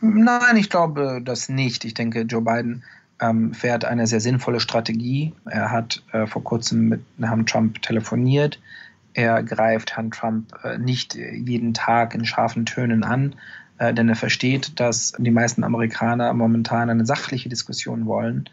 Nein, 0.00 0.56
ich 0.56 0.70
glaube 0.70 1.20
das 1.22 1.50
nicht. 1.50 1.84
Ich 1.84 1.92
denke, 1.92 2.22
Joe 2.22 2.40
Biden 2.40 2.82
ähm, 3.22 3.54
fährt 3.54 3.84
eine 3.84 4.06
sehr 4.06 4.20
sinnvolle 4.20 4.60
Strategie. 4.60 5.32
Er 5.48 5.70
hat 5.70 6.02
äh, 6.12 6.26
vor 6.26 6.42
kurzem 6.42 6.88
mit 6.88 7.00
Herrn 7.20 7.46
Trump 7.46 7.80
telefoniert. 7.80 8.60
Er 9.14 9.42
greift 9.42 9.96
Herrn 9.96 10.10
Trump 10.10 10.52
äh, 10.64 10.76
nicht 10.78 11.14
jeden 11.14 11.72
Tag 11.72 12.14
in 12.14 12.26
scharfen 12.26 12.66
Tönen 12.66 13.04
an, 13.04 13.36
äh, 13.78 13.94
denn 13.94 14.08
er 14.08 14.16
versteht, 14.16 14.80
dass 14.80 15.12
die 15.18 15.30
meisten 15.30 15.62
Amerikaner 15.62 16.32
momentan 16.34 16.90
eine 16.90 17.06
sachliche 17.06 17.48
Diskussion 17.48 18.06
wollen 18.06 18.48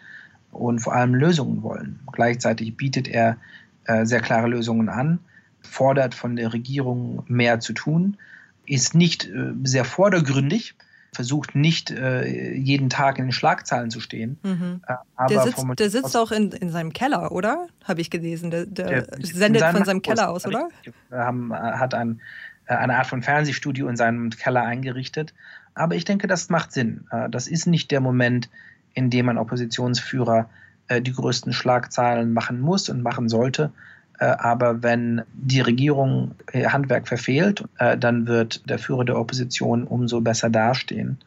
und 0.51 0.79
vor 0.79 0.93
allem 0.93 1.15
Lösungen 1.15 1.63
wollen. 1.63 1.99
Gleichzeitig 2.11 2.77
bietet 2.77 3.07
er 3.07 3.37
äh, 3.85 4.05
sehr 4.05 4.21
klare 4.21 4.47
Lösungen 4.47 4.89
an, 4.89 5.19
fordert 5.61 6.13
von 6.13 6.35
der 6.35 6.53
Regierung 6.53 7.23
mehr 7.27 7.59
zu 7.59 7.73
tun, 7.73 8.17
ist 8.65 8.93
nicht 8.93 9.27
äh, 9.27 9.53
sehr 9.63 9.85
vordergründig, 9.85 10.75
versucht 11.13 11.55
nicht 11.55 11.91
äh, 11.91 12.53
jeden 12.53 12.89
Tag 12.89 13.17
in 13.17 13.25
den 13.25 13.31
Schlagzeilen 13.31 13.89
zu 13.89 13.99
stehen. 13.99 14.37
Mhm. 14.43 14.81
Äh, 14.87 15.27
der 15.27 15.43
sitzt, 15.43 15.65
der 15.79 15.89
sitzt 15.89 16.15
auch 16.15 16.31
in, 16.31 16.51
in 16.51 16.69
seinem 16.69 16.93
Keller, 16.93 17.31
oder? 17.31 17.67
Habe 17.83 18.01
ich 18.01 18.09
gelesen. 18.09 18.51
Der, 18.51 18.65
der, 18.65 19.03
der 19.03 19.25
sendet 19.25 19.63
von 19.63 19.85
seinem 19.85 20.01
Keller 20.01 20.29
aus, 20.29 20.45
oder? 20.45 20.69
Haben, 21.11 21.53
hat 21.53 21.93
ein, 21.93 22.21
äh, 22.65 22.75
eine 22.75 22.97
Art 22.97 23.07
von 23.07 23.21
Fernsehstudio 23.21 23.87
in 23.87 23.95
seinem 23.95 24.29
Keller 24.29 24.63
eingerichtet. 24.63 25.33
Aber 25.73 25.95
ich 25.95 26.05
denke, 26.05 26.27
das 26.27 26.49
macht 26.49 26.71
Sinn. 26.71 27.05
Äh, 27.11 27.29
das 27.29 27.47
ist 27.47 27.65
nicht 27.65 27.91
der 27.91 28.01
Moment, 28.01 28.49
in 28.93 29.09
dem 29.09 29.29
ein 29.29 29.37
Oppositionsführer 29.37 30.49
äh, 30.87 31.01
die 31.01 31.13
größten 31.13 31.53
Schlagzeilen 31.53 32.33
machen 32.33 32.59
muss 32.59 32.89
und 32.89 33.01
machen 33.01 33.29
sollte. 33.29 33.71
Äh, 34.19 34.25
aber 34.25 34.83
wenn 34.83 35.21
die 35.33 35.61
Regierung 35.61 36.35
ihr 36.53 36.65
äh, 36.65 36.65
Handwerk 36.67 37.07
verfehlt, 37.07 37.63
äh, 37.77 37.97
dann 37.97 38.27
wird 38.27 38.69
der 38.69 38.77
Führer 38.77 39.05
der 39.05 39.17
Opposition 39.17 39.85
umso 39.85 40.21
besser 40.21 40.49
dastehen. 40.49 41.17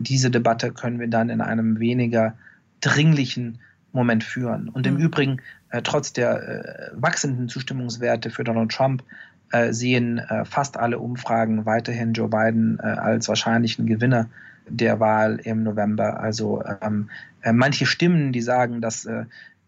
Diese 0.00 0.30
Debatte 0.30 0.72
können 0.72 1.00
wir 1.00 1.08
dann 1.08 1.30
in 1.30 1.40
einem 1.40 1.80
weniger 1.80 2.34
dringlichen 2.82 3.58
Moment 3.92 4.22
führen. 4.22 4.68
Und 4.68 4.86
im 4.86 4.94
mhm. 4.94 5.00
Übrigen, 5.00 5.36
trotz 5.82 6.12
der 6.12 6.92
wachsenden 6.94 7.48
Zustimmungswerte 7.48 8.28
für 8.28 8.44
Donald 8.44 8.70
Trump, 8.70 9.02
sehen 9.70 10.20
fast 10.44 10.76
alle 10.76 10.98
Umfragen 10.98 11.64
weiterhin 11.64 12.12
Joe 12.12 12.28
Biden 12.28 12.78
als 12.78 13.26
wahrscheinlichen 13.28 13.86
Gewinner 13.86 14.28
der 14.68 15.00
Wahl 15.00 15.40
im 15.42 15.62
November. 15.62 16.20
Also 16.20 16.62
ähm, 16.82 17.08
manche 17.50 17.86
Stimmen, 17.86 18.32
die 18.32 18.42
sagen, 18.42 18.82
dass 18.82 19.08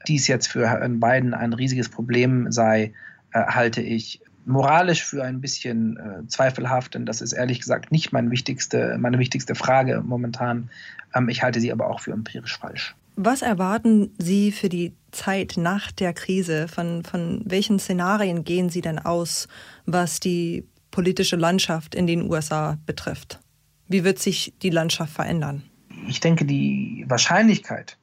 dies 0.06 0.28
jetzt 0.28 0.48
für 0.48 0.68
Herrn 0.68 1.00
Biden 1.00 1.34
ein 1.34 1.52
riesiges 1.52 1.88
Problem 1.88 2.50
sei, 2.52 2.92
äh, 3.32 3.44
halte 3.44 3.82
ich 3.82 4.20
moralisch 4.46 5.04
für 5.04 5.22
ein 5.22 5.40
bisschen 5.40 5.96
äh, 5.98 6.26
zweifelhaft, 6.26 6.94
denn 6.94 7.04
das 7.04 7.20
ist 7.20 7.32
ehrlich 7.32 7.60
gesagt 7.60 7.92
nicht 7.92 8.12
meine 8.12 8.30
wichtigste, 8.30 8.96
meine 8.98 9.18
wichtigste 9.18 9.54
Frage 9.54 10.02
momentan. 10.04 10.70
Ähm, 11.14 11.28
ich 11.28 11.42
halte 11.42 11.60
sie 11.60 11.70
aber 11.70 11.90
auch 11.90 12.00
für 12.00 12.12
empirisch 12.12 12.58
falsch. 12.58 12.94
Was 13.20 13.42
erwarten 13.42 14.12
Sie 14.18 14.52
für 14.52 14.68
die 14.68 14.92
Zeit 15.10 15.54
nach 15.56 15.90
der 15.90 16.12
Krise? 16.12 16.68
Von, 16.68 17.02
von 17.02 17.42
welchen 17.44 17.80
Szenarien 17.80 18.44
gehen 18.44 18.70
Sie 18.70 18.80
denn 18.80 19.00
aus, 19.00 19.48
was 19.86 20.20
die 20.20 20.64
politische 20.92 21.34
Landschaft 21.34 21.96
in 21.96 22.06
den 22.06 22.30
USA 22.30 22.78
betrifft? 22.86 23.40
Wie 23.88 24.04
wird 24.04 24.20
sich 24.20 24.54
die 24.62 24.70
Landschaft 24.70 25.12
verändern? 25.12 25.64
Ich 26.06 26.20
denke, 26.20 26.44
die 26.44 27.04
Wahrscheinlichkeit, 27.08 27.98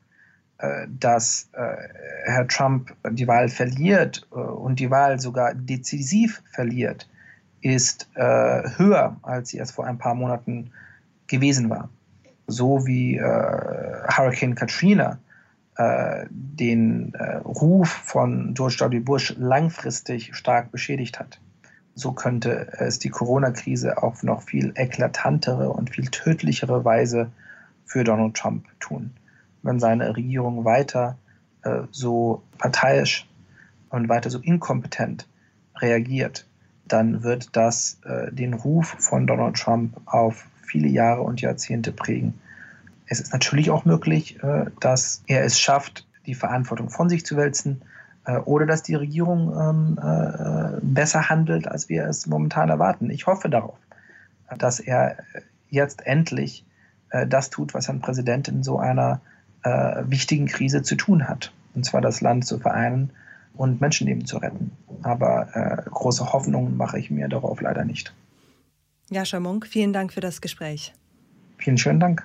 dass 0.87 1.49
äh, 1.53 1.75
Herr 2.25 2.47
Trump 2.47 2.95
die 3.11 3.27
Wahl 3.27 3.49
verliert 3.49 4.25
äh, 4.31 4.35
und 4.35 4.79
die 4.79 4.89
Wahl 4.89 5.19
sogar 5.19 5.53
dezisiv 5.53 6.41
verliert, 6.51 7.09
ist 7.61 8.07
höher, 8.15 9.17
als 9.23 9.49
sie 9.49 9.57
es 9.57 9.71
vor 9.71 9.87
ein 9.87 9.97
paar 9.97 10.13
Monaten 10.13 10.71
gewesen 11.27 11.69
war. 11.71 11.89
so 12.47 12.85
wie 12.85 13.17
äh, 13.17 14.07
Hurricane 14.07 14.55
Katrina 14.55 15.19
äh, 15.77 16.25
den 16.29 17.13
äh, 17.15 17.37
Ruf 17.37 17.89
von 17.89 18.53
George 18.53 18.87
W. 18.89 18.99
Bush 18.99 19.35
langfristig 19.37 20.35
stark 20.35 20.71
beschädigt 20.71 21.19
hat. 21.19 21.39
So 21.95 22.11
könnte 22.11 22.67
es 22.79 22.99
die 22.99 23.09
Corona-Krise 23.09 24.01
auf 24.01 24.23
noch 24.23 24.41
viel 24.43 24.73
eklatantere 24.75 25.69
und 25.69 25.89
viel 25.91 26.07
tödlichere 26.07 26.83
Weise 26.83 27.31
für 27.85 28.03
Donald 28.03 28.35
Trump 28.35 28.65
tun, 28.79 29.11
wenn 29.65 29.79
seine 29.79 30.15
Regierung 30.15 30.63
weiter 30.63 31.17
äh, 31.63 31.81
so 31.91 32.43
parteiisch 32.59 33.27
und 33.89 34.07
weiter 34.07 34.29
so 34.29 34.39
inkompetent 34.39 35.27
reagiert, 35.77 36.45
dann 36.87 37.23
wird 37.23 37.55
das 37.55 37.99
äh, 38.05 38.31
den 38.31 38.53
Ruf 38.53 38.95
von 38.99 39.25
Donald 39.25 39.57
Trump 39.57 39.99
auf 40.05 40.45
viele 40.61 40.87
Jahre 40.87 41.21
und 41.21 41.41
Jahrzehnte 41.41 41.91
prägen. 41.91 42.35
Es 43.07 43.19
ist 43.19 43.33
natürlich 43.33 43.71
auch 43.71 43.85
möglich, 43.85 44.41
äh, 44.43 44.65
dass 44.79 45.23
er 45.27 45.43
es 45.43 45.59
schafft, 45.59 46.07
die 46.25 46.35
Verantwortung 46.35 46.89
von 46.89 47.09
sich 47.09 47.25
zu 47.25 47.35
wälzen 47.37 47.81
oder 48.45 48.65
dass 48.65 48.81
die 48.81 48.95
Regierung 48.95 49.53
ähm, 49.55 49.99
äh, 50.01 50.79
besser 50.81 51.29
handelt, 51.29 51.67
als 51.67 51.89
wir 51.89 52.07
es 52.07 52.25
momentan 52.25 52.69
erwarten. 52.69 53.11
Ich 53.11 53.27
hoffe 53.27 53.51
darauf, 53.51 53.77
dass 54.57 54.79
er 54.79 55.17
jetzt 55.69 56.07
endlich 56.07 56.65
das 57.27 57.51
tut, 57.51 57.75
was 57.75 57.87
ein 57.87 57.99
Präsident 57.99 58.47
in 58.47 58.63
so 58.63 58.79
einer 58.79 59.21
äh, 59.65 60.03
wichtigen 60.09 60.45
Krise 60.45 60.83
zu 60.83 60.95
tun 60.95 61.27
hat. 61.27 61.51
Und 61.73 61.85
zwar 61.85 62.01
das 62.01 62.21
Land 62.21 62.45
zu 62.45 62.59
vereinen 62.59 63.09
und 63.53 63.81
Menschenleben 63.81 64.25
zu 64.25 64.37
retten. 64.37 64.71
Aber 65.01 65.49
äh, 65.53 65.89
große 65.89 66.31
Hoffnungen 66.31 66.77
mache 66.77 66.99
ich 66.99 67.09
mir 67.11 67.27
darauf 67.27 67.61
leider 67.61 67.83
nicht. 67.83 68.13
Jascha 69.09 69.39
Munk, 69.39 69.67
vielen 69.67 69.93
Dank 69.93 70.13
für 70.13 70.21
das 70.21 70.41
Gespräch. 70.41 70.93
Vielen 71.57 71.77
schönen 71.77 71.99
Dank. 71.99 72.23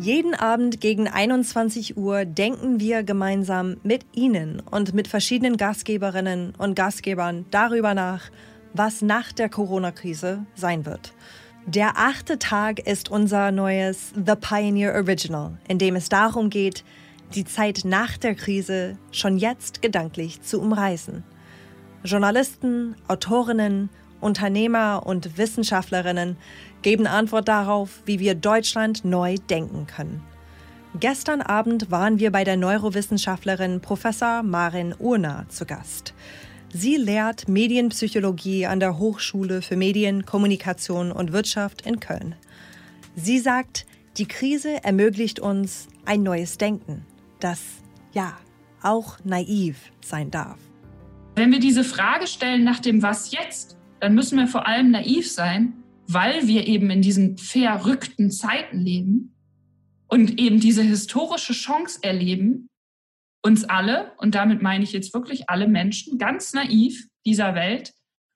Jeden 0.00 0.34
Abend 0.34 0.80
gegen 0.80 1.08
21 1.08 1.96
Uhr 1.96 2.24
denken 2.24 2.78
wir 2.78 3.02
gemeinsam 3.02 3.78
mit 3.82 4.06
Ihnen 4.14 4.60
und 4.60 4.94
mit 4.94 5.08
verschiedenen 5.08 5.56
Gastgeberinnen 5.56 6.54
und 6.56 6.76
Gastgebern 6.76 7.46
darüber 7.50 7.94
nach, 7.94 8.30
was 8.74 9.02
nach 9.02 9.32
der 9.32 9.48
Corona-Krise 9.48 10.46
sein 10.54 10.86
wird. 10.86 11.14
Der 11.74 11.98
achte 11.98 12.38
Tag 12.38 12.78
ist 12.78 13.10
unser 13.10 13.52
neues 13.52 14.14
The 14.14 14.36
Pioneer 14.40 14.94
Original, 14.94 15.58
in 15.68 15.76
dem 15.76 15.96
es 15.96 16.08
darum 16.08 16.48
geht, 16.48 16.82
die 17.34 17.44
Zeit 17.44 17.82
nach 17.84 18.16
der 18.16 18.34
Krise 18.34 18.96
schon 19.12 19.36
jetzt 19.36 19.82
gedanklich 19.82 20.40
zu 20.40 20.62
umreißen. 20.62 21.24
Journalisten, 22.04 22.96
Autorinnen, 23.06 23.90
Unternehmer 24.22 25.02
und 25.04 25.36
Wissenschaftlerinnen 25.36 26.38
geben 26.80 27.06
Antwort 27.06 27.48
darauf, 27.48 28.00
wie 28.06 28.18
wir 28.18 28.34
Deutschland 28.34 29.04
neu 29.04 29.34
denken 29.50 29.86
können. 29.86 30.22
Gestern 30.98 31.42
Abend 31.42 31.90
waren 31.90 32.18
wir 32.18 32.32
bei 32.32 32.44
der 32.44 32.56
Neurowissenschaftlerin 32.56 33.82
Professor 33.82 34.42
Marin 34.42 34.94
Urner 34.98 35.44
zu 35.50 35.66
Gast. 35.66 36.14
Sie 36.70 36.96
lehrt 36.96 37.48
Medienpsychologie 37.48 38.66
an 38.66 38.78
der 38.78 38.98
Hochschule 38.98 39.62
für 39.62 39.76
Medien, 39.76 40.26
Kommunikation 40.26 41.12
und 41.12 41.32
Wirtschaft 41.32 41.86
in 41.86 41.98
Köln. 41.98 42.34
Sie 43.16 43.38
sagt, 43.38 43.86
die 44.18 44.26
Krise 44.26 44.84
ermöglicht 44.84 45.40
uns 45.40 45.88
ein 46.04 46.22
neues 46.22 46.58
Denken, 46.58 47.06
das 47.40 47.62
ja 48.12 48.36
auch 48.82 49.18
naiv 49.24 49.92
sein 50.04 50.30
darf. 50.30 50.58
Wenn 51.36 51.52
wir 51.52 51.58
diese 51.58 51.84
Frage 51.84 52.26
stellen 52.26 52.64
nach 52.64 52.80
dem 52.80 53.02
Was 53.02 53.32
jetzt, 53.32 53.78
dann 54.00 54.14
müssen 54.14 54.38
wir 54.38 54.46
vor 54.46 54.66
allem 54.66 54.90
naiv 54.90 55.30
sein, 55.30 55.72
weil 56.06 56.46
wir 56.46 56.66
eben 56.66 56.90
in 56.90 57.00
diesen 57.00 57.38
verrückten 57.38 58.30
Zeiten 58.30 58.78
leben 58.78 59.34
und 60.06 60.38
eben 60.38 60.60
diese 60.60 60.82
historische 60.82 61.54
Chance 61.54 62.00
erleben, 62.02 62.67
uns 63.48 63.64
alle, 63.64 64.12
und 64.18 64.34
damit 64.34 64.62
meine 64.62 64.84
ich 64.84 64.92
jetzt 64.92 65.14
wirklich 65.14 65.48
alle 65.48 65.66
Menschen, 65.66 66.18
ganz 66.18 66.52
naiv 66.52 67.08
dieser 67.24 67.54
Welt, 67.54 67.94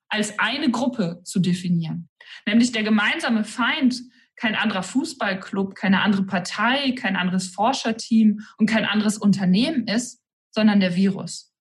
als 0.09 0.39
eine 0.39 0.71
Gruppe 0.71 1.21
zu 1.25 1.39
definieren. 1.39 2.09
Nämlich 2.47 2.73
der 2.73 2.83
gemeinsame 2.83 3.45
Feind, 3.45 4.01
kein 4.37 4.55
anderer 4.55 4.83
Fußballclub, 4.83 5.75
keine 5.75 6.01
andere 6.01 6.25
Partei, 6.25 6.93
kein 6.93 7.17
anderes 7.17 7.49
Forscherteam 7.49 8.41
und 8.57 8.69
kein 8.69 8.87
anderes 8.87 9.19
Unternehmen 9.19 9.87
ist, 9.87 10.23
sondern 10.51 10.81
der 10.81 10.97
Virus. 10.97 11.53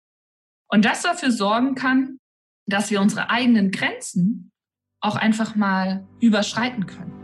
Und 0.69 0.85
das 0.85 1.01
dafür 1.01 1.31
sorgen 1.31 1.75
kann, 1.75 2.17
dass 2.65 2.89
wir 2.89 3.01
unsere 3.01 3.29
eigenen 3.29 3.71
Grenzen 3.71 4.51
auch 5.01 5.17
einfach 5.17 5.55
mal 5.55 6.07
überschreiten 6.21 6.85
können. 6.85 7.20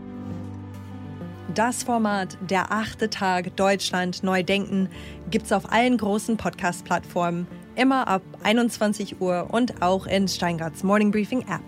Das 1.54 1.82
Format 1.82 2.36
Der 2.50 2.72
achte 2.72 3.08
Tag 3.08 3.56
Deutschland 3.56 4.22
neu 4.22 4.42
denken 4.42 4.90
gibt's 5.30 5.50
auf 5.50 5.72
allen 5.72 5.96
großen 5.96 6.36
Podcast-Plattformen 6.36 7.46
immer 7.74 8.06
ab 8.06 8.22
21 8.42 9.20
Uhr 9.20 9.48
und 9.50 9.80
auch 9.80 10.06
in 10.06 10.28
Steingarts 10.28 10.82
Morning 10.82 11.10
Briefing 11.10 11.42
App. 11.42 11.62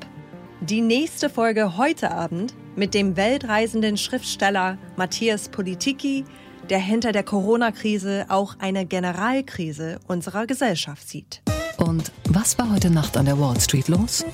Die 0.61 0.83
nächste 0.83 1.31
Folge 1.31 1.79
heute 1.79 2.11
Abend 2.11 2.55
mit 2.77 2.93
dem 2.93 3.16
weltreisenden 3.16 3.97
Schriftsteller 3.97 4.77
Matthias 4.97 5.49
Politiki, 5.49 6.25
der 6.69 6.79
hinter 6.79 7.12
der 7.12 7.23
Corona-Krise 7.23 8.27
auch 8.29 8.57
eine 8.59 8.85
Generalkrise 8.85 9.99
unserer 10.07 10.47
Gesellschaft 10.47 11.09
sieht. 11.09 11.40
Und 11.79 12.12
was 12.29 12.59
war 12.59 12.71
heute 12.71 12.90
Nacht 12.90 13.16
an 13.16 13.25
der 13.25 13.40
Wall 13.40 13.59
Street 13.59 13.88
los? 13.88 14.27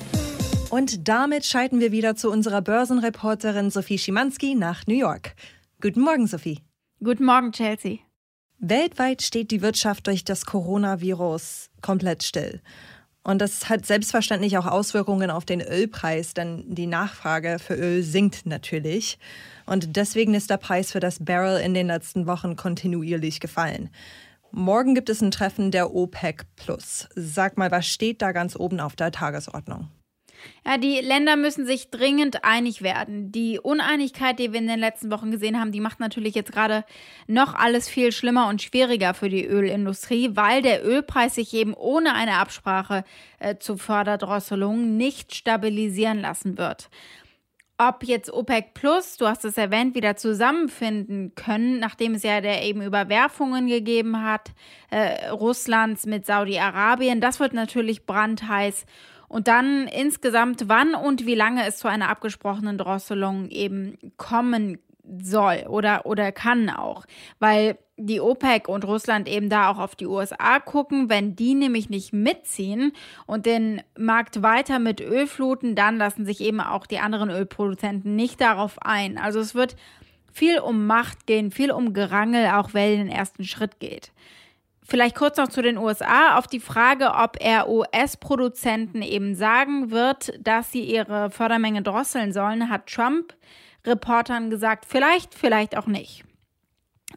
Und 0.69 1.07
damit 1.07 1.45
schalten 1.45 1.79
wir 1.79 1.93
wieder 1.93 2.17
zu 2.17 2.29
unserer 2.29 2.61
Börsenreporterin 2.61 3.69
Sophie 3.69 3.97
Schimanski 3.97 4.53
nach 4.53 4.85
New 4.85 4.97
York. 4.97 5.33
Guten 5.79 6.01
Morgen, 6.01 6.27
Sophie. 6.27 6.59
Guten 7.01 7.23
Morgen, 7.23 7.53
Chelsea. 7.53 7.99
Weltweit 8.59 9.21
steht 9.21 9.51
die 9.51 9.61
Wirtschaft 9.61 10.07
durch 10.07 10.25
das 10.25 10.45
Coronavirus 10.45 11.69
komplett 11.81 12.23
still. 12.23 12.61
Und 13.23 13.39
das 13.39 13.69
hat 13.69 13.85
selbstverständlich 13.85 14.57
auch 14.57 14.65
Auswirkungen 14.65 15.29
auf 15.29 15.45
den 15.45 15.61
Ölpreis, 15.61 16.33
denn 16.33 16.63
die 16.67 16.87
Nachfrage 16.87 17.59
für 17.59 17.75
Öl 17.75 18.03
sinkt 18.03 18.45
natürlich. 18.45 19.19
Und 19.67 19.95
deswegen 19.95 20.33
ist 20.33 20.49
der 20.49 20.57
Preis 20.57 20.91
für 20.91 20.99
das 20.99 21.23
Barrel 21.23 21.61
in 21.61 21.75
den 21.75 21.87
letzten 21.87 22.27
Wochen 22.27 22.57
kontinuierlich 22.57 23.39
gefallen. 23.39 23.89
Morgen 24.51 24.95
gibt 24.95 25.09
es 25.09 25.21
ein 25.21 25.31
Treffen 25.31 25.71
der 25.71 25.93
OPEC 25.93 26.45
Plus. 26.57 27.07
Sag 27.15 27.57
mal, 27.57 27.71
was 27.71 27.87
steht 27.87 28.21
da 28.21 28.33
ganz 28.33 28.55
oben 28.57 28.81
auf 28.81 28.97
der 28.97 29.11
Tagesordnung? 29.11 29.87
Ja, 30.65 30.77
die 30.77 30.99
Länder 30.99 31.35
müssen 31.35 31.65
sich 31.65 31.89
dringend 31.89 32.43
einig 32.43 32.81
werden. 32.81 33.31
Die 33.31 33.59
Uneinigkeit, 33.59 34.39
die 34.39 34.51
wir 34.51 34.59
in 34.59 34.67
den 34.67 34.79
letzten 34.79 35.11
Wochen 35.11 35.31
gesehen 35.31 35.59
haben, 35.59 35.71
die 35.71 35.79
macht 35.79 35.99
natürlich 35.99 36.35
jetzt 36.35 36.51
gerade 36.51 36.83
noch 37.27 37.55
alles 37.55 37.87
viel 37.87 38.11
schlimmer 38.11 38.47
und 38.49 38.61
schwieriger 38.61 39.13
für 39.13 39.29
die 39.29 39.45
Ölindustrie, 39.45 40.31
weil 40.33 40.61
der 40.61 40.85
Ölpreis 40.85 41.35
sich 41.35 41.53
eben 41.53 41.73
ohne 41.73 42.13
eine 42.13 42.33
Absprache 42.33 43.03
äh, 43.39 43.57
zu 43.57 43.77
Förderdrosselung 43.77 44.97
nicht 44.97 45.35
stabilisieren 45.35 46.19
lassen 46.19 46.57
wird 46.57 46.89
ob 47.77 48.03
jetzt 48.03 48.31
OPEC 48.33 48.73
Plus, 48.73 49.17
du 49.17 49.27
hast 49.27 49.45
es 49.45 49.57
erwähnt, 49.57 49.93
wieder 49.93 50.15
zusammenfinden 50.15 51.35
können, 51.35 51.79
nachdem 51.79 52.15
es 52.15 52.23
ja 52.23 52.41
der 52.41 52.63
eben 52.63 52.81
Überwerfungen 52.81 53.67
gegeben 53.67 54.23
hat, 54.23 54.51
äh, 54.89 55.29
Russlands 55.29 56.05
mit 56.05 56.25
Saudi-Arabien, 56.25 57.21
das 57.21 57.39
wird 57.39 57.53
natürlich 57.53 58.05
brandheiß. 58.05 58.85
Und 59.27 59.47
dann 59.47 59.87
insgesamt, 59.87 60.69
wann 60.69 60.95
und 60.95 61.25
wie 61.25 61.35
lange 61.35 61.65
es 61.65 61.77
zu 61.77 61.87
einer 61.87 62.09
abgesprochenen 62.09 62.77
Drosselung 62.77 63.49
eben 63.49 63.97
kommen 64.15 64.77
soll 65.21 65.65
oder, 65.67 66.05
oder 66.05 66.31
kann 66.31 66.69
auch. 66.69 67.05
Weil 67.39 67.77
die 67.97 68.21
OPEC 68.21 68.67
und 68.67 68.85
Russland 68.85 69.27
eben 69.27 69.49
da 69.49 69.69
auch 69.69 69.79
auf 69.79 69.95
die 69.95 70.05
USA 70.05 70.59
gucken. 70.59 71.09
Wenn 71.09 71.35
die 71.35 71.55
nämlich 71.55 71.89
nicht 71.89 72.13
mitziehen 72.13 72.93
und 73.25 73.45
den 73.45 73.81
Markt 73.97 74.43
weiter 74.43 74.79
mit 74.79 75.01
Öl 75.01 75.27
fluten, 75.27 75.75
dann 75.75 75.97
lassen 75.97 76.25
sich 76.25 76.41
eben 76.41 76.61
auch 76.61 76.85
die 76.85 76.99
anderen 76.99 77.29
Ölproduzenten 77.29 78.15
nicht 78.15 78.39
darauf 78.39 78.77
ein. 78.81 79.17
Also 79.17 79.39
es 79.39 79.55
wird 79.55 79.75
viel 80.31 80.59
um 80.59 80.85
Macht 80.85 81.25
gehen, 81.25 81.51
viel 81.51 81.71
um 81.71 81.93
Gerangel, 81.93 82.51
auch 82.51 82.69
wer 82.73 82.95
den 82.95 83.09
ersten 83.09 83.43
Schritt 83.43 83.79
geht. 83.79 84.11
Vielleicht 84.89 85.15
kurz 85.15 85.37
noch 85.37 85.49
zu 85.49 85.61
den 85.61 85.77
USA 85.77 86.37
auf 86.37 86.47
die 86.47 86.61
Frage, 86.61 87.11
ob 87.13 87.35
er 87.41 87.67
US-Produzenten 87.67 89.01
eben 89.01 89.35
sagen 89.35 89.91
wird, 89.91 90.31
dass 90.39 90.71
sie 90.71 90.81
ihre 90.81 91.29
Fördermenge 91.29 91.81
drosseln 91.81 92.31
sollen, 92.31 92.69
hat 92.69 92.87
Trump 92.87 93.35
Reportern 93.85 94.49
gesagt, 94.49 94.85
vielleicht, 94.87 95.35
vielleicht 95.35 95.75
auch 95.75 95.87
nicht. 95.87 96.23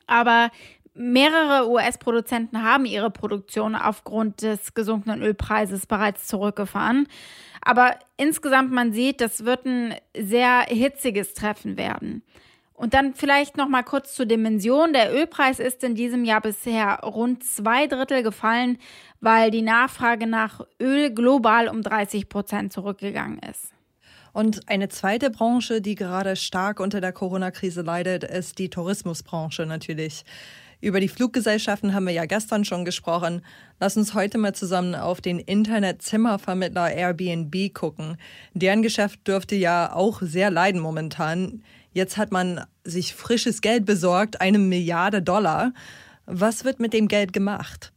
Aber 0.09 0.51
mehrere 0.95 1.71
US-Produzenten 1.71 2.65
haben 2.65 2.87
ihre 2.87 3.11
Produktion 3.11 3.77
aufgrund 3.77 4.43
des 4.43 4.75
gesunkenen 4.75 5.23
Ölpreises 5.23 5.87
bereits 5.87 6.27
zurückgefahren. 6.27 7.07
Aber 7.63 7.95
insgesamt 8.17 8.73
man 8.73 8.93
sieht, 8.93 9.21
das 9.21 9.45
wird 9.45 9.65
ein 9.67 9.95
sehr 10.17 10.63
hitziges 10.63 11.35
Treffen 11.35 11.77
werden. 11.77 12.25
Und 12.81 12.95
dann 12.95 13.13
vielleicht 13.13 13.59
noch 13.59 13.69
mal 13.69 13.83
kurz 13.83 14.15
zur 14.15 14.25
Dimension. 14.25 14.95
Der 14.95 15.13
Ölpreis 15.13 15.59
ist 15.59 15.85
in 15.85 15.95
diesem 15.95 16.25
Jahr 16.25 16.41
bisher 16.41 17.01
rund 17.01 17.45
zwei 17.45 17.87
Drittel 17.87 18.23
gefallen, 18.23 18.79
weil 19.21 19.51
die 19.51 19.61
Nachfrage 19.61 20.27
nach 20.27 20.65
Öl 20.81 21.13
global 21.13 21.69
um 21.69 21.83
30 21.83 22.31
Prozent 22.31 22.73
zurückgegangen 22.73 23.39
ist. 23.41 23.75
Und 24.33 24.67
eine 24.71 24.89
zweite 24.89 25.29
Branche, 25.29 25.83
die 25.83 25.95
gerade 25.95 26.37
stark 26.37 26.81
unter 26.81 27.03
der 27.03 27.13
Corona-Krise 27.13 27.83
leidet, 27.83 28.25
ist 28.25 28.59
die 28.59 28.71
Tourismusbranche 28.71 29.67
natürlich. 29.67 30.25
Über 30.81 31.01
die 31.01 31.09
Fluggesellschaften 31.09 31.93
haben 31.93 32.07
wir 32.07 32.15
ja 32.15 32.25
gestern 32.25 32.65
schon 32.65 32.87
gesprochen. 32.87 33.43
Lass 33.79 33.99
uns 33.99 34.15
heute 34.15 34.39
mal 34.39 34.55
zusammen 34.55 34.95
auf 34.95 35.21
den 35.21 35.39
Internetzimmervermittler 35.39 36.93
Airbnb 36.93 37.75
gucken. 37.75 38.17
Deren 38.55 38.81
Geschäft 38.81 39.29
dürfte 39.29 39.57
ja 39.57 39.93
auch 39.93 40.23
sehr 40.23 40.51
leiden 40.51 40.81
momentan. 40.81 41.63
Jetzt 41.93 42.17
hat 42.17 42.33
man 42.33 42.65
sich 42.85 43.15
frisches 43.15 43.61
Geld 43.61 43.85
besorgt, 43.85 44.41
eine 44.41 44.59
Milliarde 44.59 45.23
Dollar. 45.23 45.73
Was 46.27 46.65
wird 46.65 46.81
mit 46.81 46.93
dem 46.93 47.09
Geld 47.09 47.33
gemacht? 47.33 47.93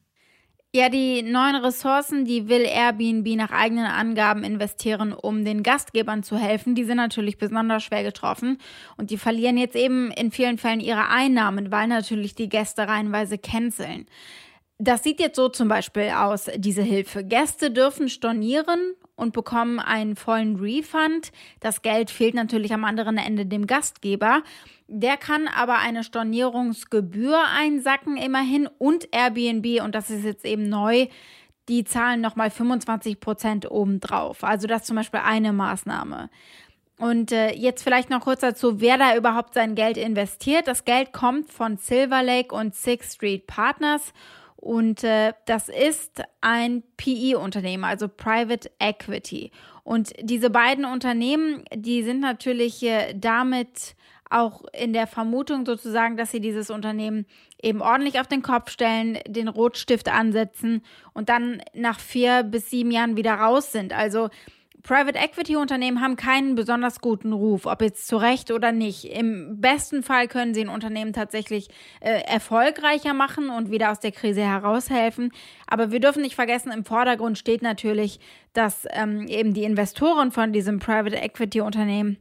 Ja, 0.76 0.90
die 0.90 1.22
neuen 1.22 1.58
Ressourcen, 1.58 2.26
die 2.26 2.50
will 2.50 2.64
Airbnb 2.64 3.36
nach 3.36 3.52
eigenen 3.52 3.86
Angaben 3.86 4.44
investieren, 4.44 5.14
um 5.14 5.46
den 5.46 5.62
Gastgebern 5.62 6.24
zu 6.24 6.36
helfen. 6.36 6.74
Die 6.74 6.84
sind 6.84 6.98
natürlich 6.98 7.38
besonders 7.38 7.84
schwer 7.84 8.02
getroffen 8.02 8.58
und 8.98 9.12
die 9.12 9.20
verlieren 9.20 9.60
jetzt 9.60 9.76
eben 9.76 10.10
in 10.10 10.32
vielen 10.32 10.58
Fällen 10.58 10.80
ihre 10.80 11.10
Einnahmen, 11.10 11.72
weil 11.72 11.88
natürlich 11.88 12.34
die 12.34 12.50
Gäste 12.50 12.88
reihenweise 12.88 13.38
canceln. 13.38 14.08
Das 14.80 15.04
sieht 15.04 15.20
jetzt 15.20 15.36
so 15.36 15.48
zum 15.48 15.68
Beispiel 15.68 16.10
aus, 16.10 16.50
diese 16.56 16.82
Hilfe. 16.82 17.24
Gäste 17.24 17.70
dürfen 17.70 18.10
stornieren 18.10 18.96
und 19.16 19.34
bekommen 19.34 19.80
einen 19.80 20.16
vollen 20.16 20.56
Refund. 20.56 21.32
Das 21.60 21.82
Geld 21.82 22.10
fehlt 22.10 22.34
natürlich 22.34 22.74
am 22.74 22.84
anderen 22.84 23.18
Ende 23.18 23.46
dem 23.46 23.68
Gastgeber. 23.68 24.44
Der 24.88 25.18
kann 25.18 25.48
aber 25.48 25.80
eine 25.80 26.04
Stornierungsgebühr 26.04 27.40
einsacken 27.56 28.18
immerhin 28.18 28.68
und 28.78 29.08
Airbnb, 29.12 29.84
und 29.84 29.96
das 29.96 30.10
ist 30.10 30.24
jetzt 30.24 30.46
eben 30.46 30.70
neu, 30.70 31.08
die 31.70 31.84
zahlen 31.84 32.22
nochmal 32.22 32.50
25 32.50 33.20
Prozent 33.20 33.72
obendrauf. 33.72 34.44
Also 34.44 34.68
das 34.68 34.84
zum 34.84 34.98
Beispiel 34.98 35.22
eine 35.24 35.54
Maßnahme. 35.54 36.30
Und 37.00 37.32
äh, 37.32 37.54
jetzt 37.54 37.84
vielleicht 37.84 38.10
noch 38.10 38.22
kurz 38.22 38.42
dazu, 38.42 38.80
wer 38.80 38.98
da 38.98 39.16
überhaupt 39.16 39.54
sein 39.54 39.76
Geld 39.76 39.98
investiert. 39.98 40.68
Das 40.68 40.86
Geld 40.86 41.12
kommt 41.12 41.52
von 41.52 41.78
Silver 41.78 42.22
Lake 42.22 42.54
und 42.54 42.76
Sixth 42.76 43.16
Street 43.16 43.48
Partners. 43.48 44.14
Und 44.64 45.04
äh, 45.04 45.34
das 45.46 45.68
ist 45.68 46.24
ein 46.40 46.84
PE-Unternehmen, 46.96 47.84
also 47.84 48.08
Private 48.08 48.72
Equity. 48.80 49.52
Und 49.84 50.14
diese 50.22 50.50
beiden 50.50 50.86
Unternehmen, 50.86 51.66
die 51.76 52.02
sind 52.02 52.22
natürlich 52.22 52.82
äh, 52.82 53.14
damit 53.14 53.98
auch 54.30 54.64
in 54.72 54.94
der 54.94 55.06
Vermutung 55.06 55.66
sozusagen, 55.66 56.16
dass 56.16 56.32
sie 56.32 56.40
dieses 56.40 56.70
Unternehmen 56.70 57.26
eben 57.62 57.82
ordentlich 57.82 58.22
auf 58.22 58.28
den 58.28 58.42
Kopf 58.42 58.72
stellen, 58.72 59.20
den 59.28 59.50
Rotstift 59.50 60.08
ansetzen 60.08 60.82
und 61.14 61.28
dann 61.28 61.62
nach 61.74 62.00
vier 62.00 62.44
bis 62.44 62.70
sieben 62.70 62.92
Jahren 62.92 63.18
wieder 63.18 63.34
raus 63.34 63.74
sind. 63.74 63.92
Also 63.92 64.30
Private 64.84 65.18
Equity 65.18 65.56
Unternehmen 65.56 66.02
haben 66.02 66.18
keinen 66.18 66.56
besonders 66.56 67.00
guten 67.00 67.32
Ruf, 67.32 67.66
ob 67.66 67.82
jetzt 67.82 68.06
zu 68.06 68.18
Recht 68.18 68.52
oder 68.52 68.74
nicht. 68.74 69.06
Im 69.06 69.62
besten 69.62 70.04
Fall 70.04 70.28
können 70.28 70.54
sie 70.54 70.60
ein 70.60 70.70
Unternehmen 70.70 71.14
tatsächlich 71.14 71.70
äh, 72.02 72.22
erfolgreicher 72.26 73.14
machen 73.14 73.50
und 73.50 73.72
wieder 73.72 73.92
aus 73.92 74.02
der 74.02 74.12
Krise 74.12 74.42
heraushelfen. 74.42 75.32
Aber 75.68 75.92
wir 75.92 76.02
dürfen 76.02 76.22
nicht 76.22 76.36
vergessen, 76.36 76.74
im 76.74 76.84
Vordergrund 76.84 77.38
steht 77.38 77.62
natürlich, 77.62 78.20
dass 78.52 78.86
ähm, 78.92 79.28
eben 79.30 79.54
die 79.54 79.64
Investoren 79.64 80.34
von 80.34 80.52
diesem 80.52 80.80
Private 80.80 81.16
Equity 81.16 81.62
Unternehmen 81.62 82.18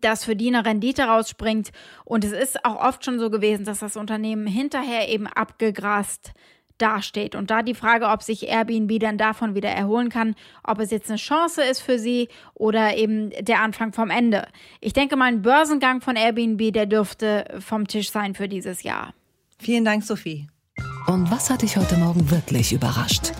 dass 0.00 0.24
für 0.24 0.36
die 0.36 0.46
eine 0.46 0.64
Rendite 0.64 1.02
rausspringt. 1.02 1.70
Und 2.04 2.24
es 2.24 2.30
ist 2.30 2.64
auch 2.64 2.80
oft 2.80 3.04
schon 3.04 3.18
so 3.18 3.28
gewesen, 3.28 3.64
dass 3.64 3.80
das 3.80 3.96
Unternehmen 3.96 4.46
hinterher 4.46 5.08
eben 5.08 5.26
abgegrast 5.26 6.32
dasteht. 6.80 7.34
Und 7.34 7.50
da 7.50 7.62
die 7.62 7.74
Frage, 7.74 8.06
ob 8.06 8.22
sich 8.22 8.48
Airbnb 8.48 8.98
dann 9.00 9.18
davon 9.18 9.54
wieder 9.54 9.70
erholen 9.70 10.08
kann, 10.08 10.34
ob 10.64 10.78
es 10.80 10.90
jetzt 10.90 11.08
eine 11.08 11.18
Chance 11.18 11.62
ist 11.62 11.80
für 11.80 11.98
sie 11.98 12.28
oder 12.54 12.96
eben 12.96 13.30
der 13.40 13.60
Anfang 13.60 13.92
vom 13.92 14.10
Ende. 14.10 14.46
Ich 14.80 14.92
denke 14.92 15.16
mal, 15.16 15.26
ein 15.26 15.42
Börsengang 15.42 16.00
von 16.00 16.16
Airbnb, 16.16 16.72
der 16.72 16.86
dürfte 16.86 17.58
vom 17.60 17.86
Tisch 17.86 18.10
sein 18.10 18.34
für 18.34 18.48
dieses 18.48 18.82
Jahr. 18.82 19.14
Vielen 19.58 19.84
Dank, 19.84 20.04
Sophie. 20.04 20.48
Und 21.06 21.30
was 21.30 21.50
hat 21.50 21.62
dich 21.62 21.76
heute 21.76 21.96
Morgen 21.96 22.30
wirklich 22.30 22.72
überrascht? 22.72 23.32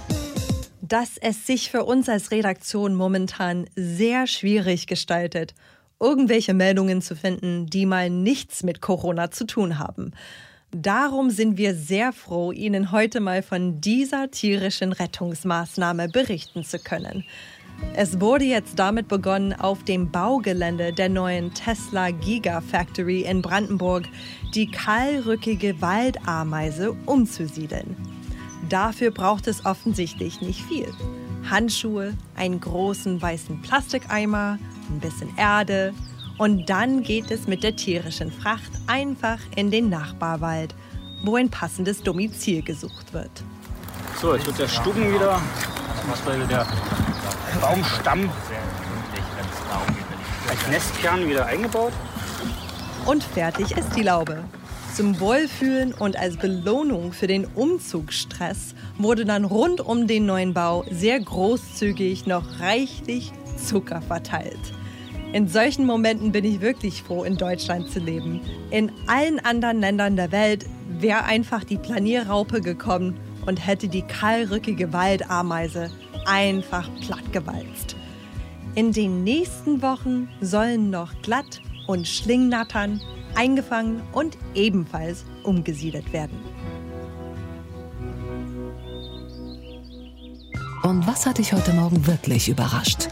Dass 0.83 1.17
es 1.17 1.47
sich 1.47 1.71
für 1.71 1.85
uns 1.85 2.09
als 2.09 2.31
Redaktion 2.31 2.95
momentan 2.95 3.67
sehr 3.77 4.27
schwierig 4.27 4.87
gestaltet 4.87 5.55
irgendwelche 6.01 6.55
Meldungen 6.55 7.03
zu 7.03 7.15
finden, 7.15 7.67
die 7.67 7.87
mal 7.87 8.11
nichts 8.11 8.63
mit 8.63 8.81
Corona 8.81 9.31
zu 9.31 9.47
tun 9.47 9.79
haben. 9.79 10.13
Darum 10.73 11.31
sind 11.31 11.59
wir 11.59 11.75
sehr 11.75 12.13
froh, 12.13 12.53
Ihnen 12.53 12.93
heute 12.93 13.19
mal 13.19 13.43
von 13.43 13.81
dieser 13.81 14.31
tierischen 14.31 14.93
Rettungsmaßnahme 14.93 16.09
berichten 16.09 16.63
zu 16.63 16.79
können. 16.79 17.25
Es 17.97 18.21
wurde 18.21 18.45
jetzt 18.45 18.79
damit 18.79 19.09
begonnen, 19.09 19.53
auf 19.53 19.83
dem 19.83 20.13
Baugelände 20.13 20.93
der 20.93 21.09
neuen 21.09 21.53
Tesla 21.55 22.13
Gigafactory 22.13 23.23
in 23.23 23.43
Brandenburg 23.43 24.05
die 24.55 24.71
kahlrückige 24.71 25.81
Waldameise 25.81 26.93
umzusiedeln. 27.07 27.97
Dafür 28.69 29.11
braucht 29.11 29.49
es 29.49 29.67
offensichtlich 29.67 30.41
nicht 30.41 30.63
viel. 30.63 30.87
Handschuhe, 31.51 32.15
einen 32.37 32.61
großen 32.61 33.21
weißen 33.21 33.61
Plastikeimer, 33.63 34.59
ein 34.89 35.01
bisschen 35.01 35.37
Erde 35.37 35.93
und 36.41 36.71
dann 36.71 37.03
geht 37.03 37.31
es 37.31 37.47
mit 37.47 37.63
der 37.63 37.77
tierischen 37.77 38.33
Fracht 38.33 38.73
einfach 38.87 39.39
in 39.57 39.71
den 39.71 39.91
Nachbarwald, 39.91 40.75
wo 41.23 41.37
ein 41.37 41.51
passendes 41.51 42.03
Domizil 42.03 42.63
gesucht 42.63 43.13
wird. 43.13 43.31
So, 44.19 44.35
jetzt 44.35 44.47
wird 44.47 44.59
der 44.59 44.69
Stucken 44.69 45.13
wieder, 45.13 45.39
beziehungsweise 46.07 46.47
der 46.47 46.67
Baumstamm 47.61 48.31
als 50.49 50.69
Nestkern 50.69 51.29
wieder 51.29 51.45
eingebaut. 51.45 51.93
Und 53.05 53.23
fertig 53.23 53.77
ist 53.77 53.95
die 53.95 54.03
Laube. 54.03 54.43
Zum 54.97 55.21
Wohlfühlen 55.21 55.93
und 55.93 56.17
als 56.17 56.39
Belohnung 56.39 57.13
für 57.13 57.27
den 57.27 57.45
Umzugsstress 57.45 58.75
wurde 58.97 59.27
dann 59.27 59.45
rund 59.45 59.83
um 59.83 60.07
den 60.07 60.25
neuen 60.25 60.55
Bau 60.55 60.87
sehr 60.91 61.21
großzügig 61.21 62.27
noch 62.27 62.61
reichlich 62.61 63.31
Zucker 63.63 64.01
verteilt. 64.01 64.80
In 65.33 65.47
solchen 65.47 65.87
Momenten 65.87 66.33
bin 66.33 66.45
ich 66.45 66.61
wirklich 66.61 67.05
froh, 67.05 67.23
in 67.23 67.37
Deutschland 67.37 67.89
zu 67.89 68.01
leben. 68.01 68.41
In 68.71 68.91
allen 69.07 69.39
anderen 69.39 69.79
Ländern 69.81 70.17
der 70.17 70.33
Welt 70.33 70.67
wäre 70.99 71.25
einfach 71.25 71.63
die 71.63 71.77
Planierraupe 71.77 72.61
gekommen 72.61 73.17
und 73.47 73.65
hätte 73.65 73.87
die 73.87 74.03
kahlrückige 74.03 74.93
Waldameise 74.93 75.93
einfach 76.27 76.91
plattgewalzt. 77.07 77.95
In 78.75 78.93
den 78.93 79.23
nächsten 79.23 79.83
Wochen 79.83 80.29
sollen 80.41 80.91
noch 80.91 81.13
Glatt- 81.23 81.61
und 81.87 82.09
Schlingnattern 82.09 83.01
eingefangen 83.37 84.03
und 84.13 84.37
ebenfalls 84.55 85.25
umgesiedelt 85.45 86.13
werden. 86.13 86.39
Und 90.83 91.07
was 91.07 91.25
hat 91.25 91.39
dich 91.39 91.53
heute 91.53 91.73
Morgen 91.73 92.05
wirklich 92.07 92.49
überrascht? 92.49 93.09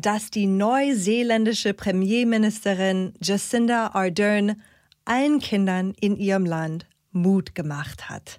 Dass 0.00 0.30
die 0.30 0.46
neuseeländische 0.46 1.74
Premierministerin 1.74 3.14
Jacinda 3.20 3.90
Ardern 3.94 4.62
allen 5.04 5.40
Kindern 5.40 5.94
in 6.00 6.16
ihrem 6.16 6.46
Land 6.46 6.86
Mut 7.10 7.54
gemacht 7.54 8.08
hat. 8.08 8.38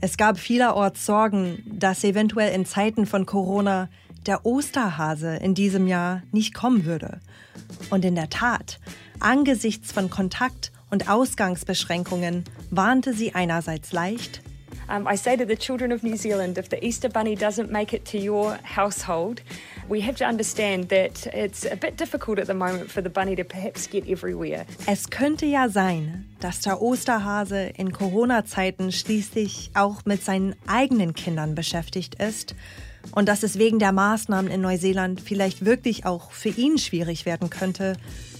Es 0.00 0.16
gab 0.16 0.38
vielerorts 0.38 1.06
Sorgen, 1.06 1.62
dass 1.66 2.02
eventuell 2.02 2.52
in 2.52 2.66
Zeiten 2.66 3.06
von 3.06 3.26
Corona 3.26 3.88
der 4.26 4.44
Osterhase 4.44 5.36
in 5.36 5.54
diesem 5.54 5.86
Jahr 5.86 6.22
nicht 6.32 6.52
kommen 6.52 6.84
würde. 6.84 7.20
Und 7.90 8.04
in 8.04 8.16
der 8.16 8.28
Tat, 8.28 8.80
angesichts 9.20 9.92
von 9.92 10.10
Kontakt- 10.10 10.72
und 10.90 11.08
Ausgangsbeschränkungen 11.08 12.44
warnte 12.70 13.12
sie 13.12 13.34
einerseits 13.34 13.92
leicht, 13.92 14.42
Um, 14.90 15.06
I 15.06 15.16
say 15.16 15.36
to 15.36 15.44
the 15.44 15.54
children 15.54 15.92
of 15.92 16.02
New 16.02 16.16
Zealand 16.16 16.56
if 16.56 16.70
the 16.70 16.82
Easter 16.82 17.10
Bunny 17.10 17.36
doesn't 17.36 17.70
make 17.70 17.92
it 17.92 18.06
to 18.06 18.16
your 18.16 18.58
household, 18.62 19.42
Es 24.86 25.08
könnte 25.08 25.46
ja 25.46 25.70
sein, 25.70 26.26
dass 26.40 26.60
der 26.60 26.82
Osterhase 26.82 27.70
in 27.76 27.90
Corona-Zeiten 27.90 28.92
schließlich 28.92 29.70
auch 29.72 30.04
mit 30.04 30.22
seinen 30.22 30.54
eigenen 30.66 31.14
Kindern 31.14 31.54
beschäftigt 31.54 32.16
ist 32.16 32.54
und 33.12 33.30
dass 33.30 33.42
es 33.42 33.58
wegen 33.58 33.78
der 33.78 33.92
Maßnahmen 33.92 34.50
in 34.50 34.60
Neuseeland 34.60 35.22
vielleicht 35.22 35.64
wirklich 35.64 36.04
auch 36.04 36.32
für 36.32 36.50
ihn 36.50 36.76
schwierig 36.76 37.24
werden 37.24 37.48
könnte, 37.48 37.96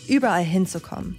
überall 0.06 0.44
hinzukommen. 0.44 1.16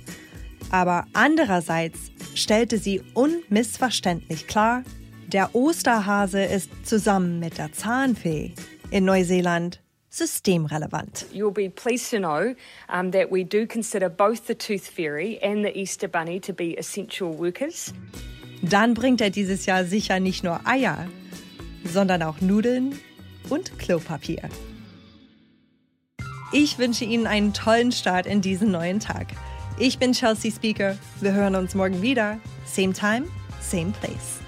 Aber 0.69 1.07
andererseits 1.13 1.97
stellte 2.35 2.77
sie 2.77 3.01
unmissverständlich 3.15 4.45
klar, 4.45 4.83
der 5.25 5.55
Osterhase 5.55 6.43
ist 6.43 6.69
zusammen 6.83 7.39
mit 7.39 7.57
der 7.57 7.73
Zahnfee 7.73 8.53
in 8.91 9.05
Neuseeland 9.05 9.81
systemrelevant. 10.12 11.26
You'll 11.32 11.52
be 11.52 11.69
pleased 11.69 12.10
to 12.12 12.19
know 12.19 12.56
um, 12.89 13.12
that 13.12 13.32
we 13.32 13.43
do 13.43 13.65
consider 13.67 14.10
both 14.10 14.48
the 14.48 14.56
Tooth 14.56 14.88
Fairy 14.88 15.39
and 15.41 15.63
the 15.63 15.78
Easter 15.78 16.08
Bunny 16.08 16.39
to 16.41 16.54
be 16.54 16.78
essential 16.78 17.32
workers. 17.32 17.93
Dann 18.62 18.93
bringt 18.93 19.22
er 19.22 19.30
dieses 19.30 19.65
Jahr 19.65 19.86
sicher 19.86 20.19
nicht 20.19 20.43
nur 20.43 20.60
Eier, 20.65 21.08
sondern 21.86 22.24
auch 22.24 22.41
Nudeln 22.41 23.00
und 23.50 23.78
Klopapier. 23.80 24.50
Ich 26.52 26.80
wünsche 26.80 27.06
Ihnen 27.06 27.28
einen 27.28 27.54
tollen 27.54 27.91
Start 27.91 28.26
in 28.26 28.41
diesen 28.41 28.72
neuen 28.72 29.00
Tag. 29.00 29.28
Ich 29.78 30.00
bin 30.00 30.13
Chelsea 30.13 30.52
Speaker. 30.52 30.98
Wir 31.22 31.34
hören 31.34 31.56
uns 31.56 31.76
morgen 31.76 32.02
wieder. 32.02 32.39
Same 32.65 32.91
time, 32.91 33.28
same 33.62 33.91
place. 34.02 34.39